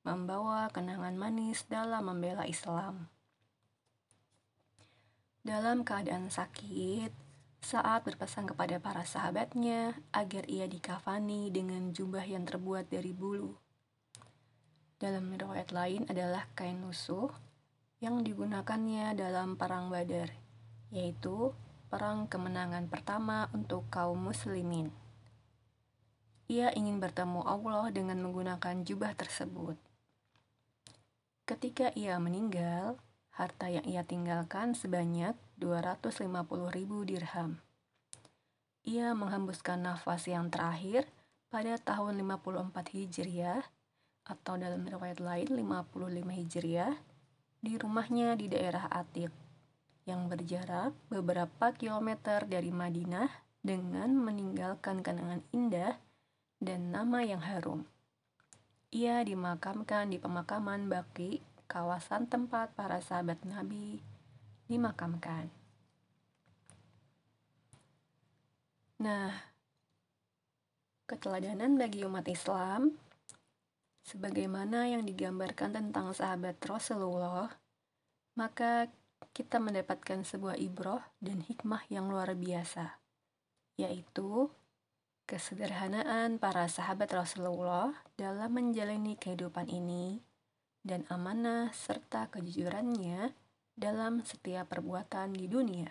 membawa 0.03 0.67
kenangan 0.67 1.15
manis 1.15 1.63
dalam 1.71 2.11
membela 2.11 2.43
Islam. 2.43 3.07
Dalam 5.43 5.87
keadaan 5.87 6.27
sakit, 6.27 7.11
saat 7.63 8.03
berpesan 8.03 8.43
kepada 8.51 8.83
para 8.83 9.07
sahabatnya 9.07 9.95
agar 10.11 10.43
ia 10.51 10.67
dikafani 10.67 11.47
dengan 11.55 11.95
jubah 11.95 12.27
yang 12.27 12.43
terbuat 12.43 12.91
dari 12.91 13.15
bulu. 13.15 13.55
Dalam 14.99 15.31
riwayat 15.31 15.71
lain 15.71 16.03
adalah 16.11 16.51
kain 16.55 16.83
lusuh 16.83 17.31
yang 18.03 18.19
digunakannya 18.19 19.15
dalam 19.15 19.55
perang 19.55 19.87
Badar, 19.87 20.31
yaitu 20.91 21.55
perang 21.87 22.27
kemenangan 22.27 22.91
pertama 22.91 23.47
untuk 23.55 23.87
kaum 23.87 24.19
muslimin. 24.19 24.91
Ia 26.51 26.75
ingin 26.75 26.99
bertemu 26.99 27.47
Allah 27.47 27.87
dengan 27.95 28.19
menggunakan 28.19 28.83
jubah 28.83 29.15
tersebut. 29.15 29.92
Ketika 31.43 31.91
ia 31.99 32.15
meninggal, 32.23 32.95
harta 33.35 33.67
yang 33.67 33.83
ia 33.83 34.07
tinggalkan 34.07 34.71
sebanyak 34.79 35.35
250 35.59 36.31
ribu 36.71 37.03
dirham. 37.03 37.59
Ia 38.87 39.11
menghembuskan 39.11 39.83
nafas 39.83 40.23
yang 40.31 40.47
terakhir 40.47 41.03
pada 41.51 41.75
tahun 41.75 42.23
54 42.23 42.95
Hijriah 42.95 43.59
atau 44.23 44.55
dalam 44.55 44.87
riwayat 44.87 45.19
lain 45.19 45.51
55 45.51 46.31
Hijriah 46.31 46.95
di 47.59 47.75
rumahnya 47.75 48.39
di 48.39 48.47
daerah 48.47 48.87
Atik 48.87 49.35
yang 50.07 50.31
berjarak 50.31 50.95
beberapa 51.11 51.75
kilometer 51.75 52.47
dari 52.47 52.71
Madinah 52.71 53.27
dengan 53.59 54.15
meninggalkan 54.15 55.03
kenangan 55.03 55.43
indah 55.51 55.99
dan 56.63 56.91
nama 56.91 57.19
yang 57.23 57.43
harum. 57.43 57.83
Ia 58.93 59.25
dimakamkan 59.25 60.13
di 60.13 60.21
pemakaman 60.21 60.85
Baki, 60.85 61.41
kawasan 61.65 62.29
tempat 62.29 62.77
para 62.77 63.01
sahabat 63.01 63.41
Nabi 63.41 63.97
dimakamkan. 64.69 65.49
Nah, 69.01 69.33
keteladanan 71.09 71.73
bagi 71.73 72.05
umat 72.05 72.21
Islam 72.29 72.93
sebagaimana 74.05 74.85
yang 74.85 75.09
digambarkan 75.09 75.73
tentang 75.73 76.13
sahabat 76.13 76.61
Rasulullah, 76.61 77.49
maka 78.37 78.93
kita 79.33 79.57
mendapatkan 79.57 80.21
sebuah 80.21 80.61
ibroh 80.61 81.01
dan 81.17 81.41
hikmah 81.41 81.89
yang 81.89 82.13
luar 82.13 82.37
biasa, 82.37 83.01
yaitu 83.81 84.53
kesederhanaan 85.23 86.35
para 86.35 86.67
sahabat 86.67 87.07
Rasulullah 87.15 87.95
dalam 88.19 88.51
menjalani 88.51 89.15
kehidupan 89.15 89.71
ini 89.71 90.19
dan 90.83 91.07
amanah 91.07 91.71
serta 91.71 92.27
kejujurannya 92.27 93.31
dalam 93.73 94.21
setiap 94.27 94.69
perbuatan 94.69 95.31
di 95.33 95.47
dunia. 95.47 95.89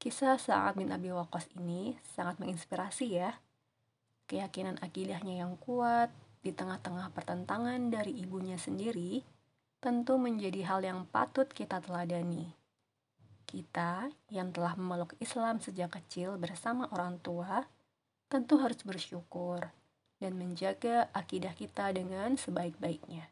Kisah 0.00 0.40
Sa'ad 0.40 0.80
bin 0.80 0.92
Abi 0.92 1.12
Waqqas 1.12 1.52
ini 1.56 1.96
sangat 2.16 2.40
menginspirasi 2.40 3.06
ya. 3.16 3.36
Keyakinan 4.26 4.80
akidahnya 4.82 5.46
yang 5.46 5.54
kuat 5.60 6.10
di 6.42 6.50
tengah-tengah 6.50 7.12
pertentangan 7.14 7.78
dari 7.92 8.16
ibunya 8.16 8.58
sendiri 8.58 9.22
tentu 9.78 10.18
menjadi 10.18 10.66
hal 10.66 10.80
yang 10.82 11.06
patut 11.06 11.46
kita 11.46 11.78
teladani. 11.78 12.50
Kita 13.46 14.10
yang 14.34 14.50
telah 14.50 14.74
memeluk 14.74 15.14
Islam 15.22 15.62
sejak 15.62 15.94
kecil 15.94 16.34
bersama 16.40 16.90
orang 16.90 17.22
tua 17.22 17.62
tentu 18.26 18.58
harus 18.58 18.80
bersyukur 18.82 19.62
dan 20.18 20.32
menjaga 20.34 21.12
akidah 21.12 21.52
kita 21.52 21.92
dengan 21.92 22.34
sebaik-baiknya 22.34 23.30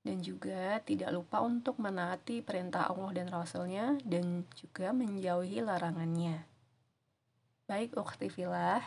dan 0.00 0.24
juga 0.24 0.80
tidak 0.80 1.12
lupa 1.12 1.44
untuk 1.44 1.76
menaati 1.76 2.40
perintah 2.40 2.88
Allah 2.88 3.12
dan 3.12 3.28
Rasulnya 3.28 4.00
dan 4.04 4.48
juga 4.56 4.96
menjauhi 4.96 5.60
larangannya. 5.60 6.48
Baik 7.68 7.94
filah, 8.32 8.82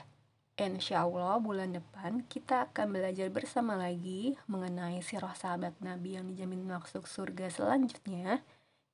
insya 0.60 1.06
Allah 1.06 1.40
bulan 1.40 1.72
depan 1.72 2.26
kita 2.28 2.68
akan 2.68 2.92
belajar 2.92 3.30
bersama 3.32 3.78
lagi 3.80 4.36
mengenai 4.50 5.00
sirah 5.00 5.38
sahabat 5.38 5.78
Nabi 5.80 6.20
yang 6.20 6.28
dijamin 6.28 6.66
masuk 6.66 7.08
surga 7.08 7.48
selanjutnya, 7.48 8.44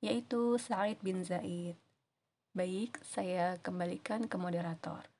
yaitu 0.04 0.60
Said 0.60 1.00
bin 1.02 1.24
Zaid. 1.26 1.74
Baik, 2.54 3.00
saya 3.02 3.58
kembalikan 3.64 4.28
ke 4.28 4.36
moderator. 4.38 5.19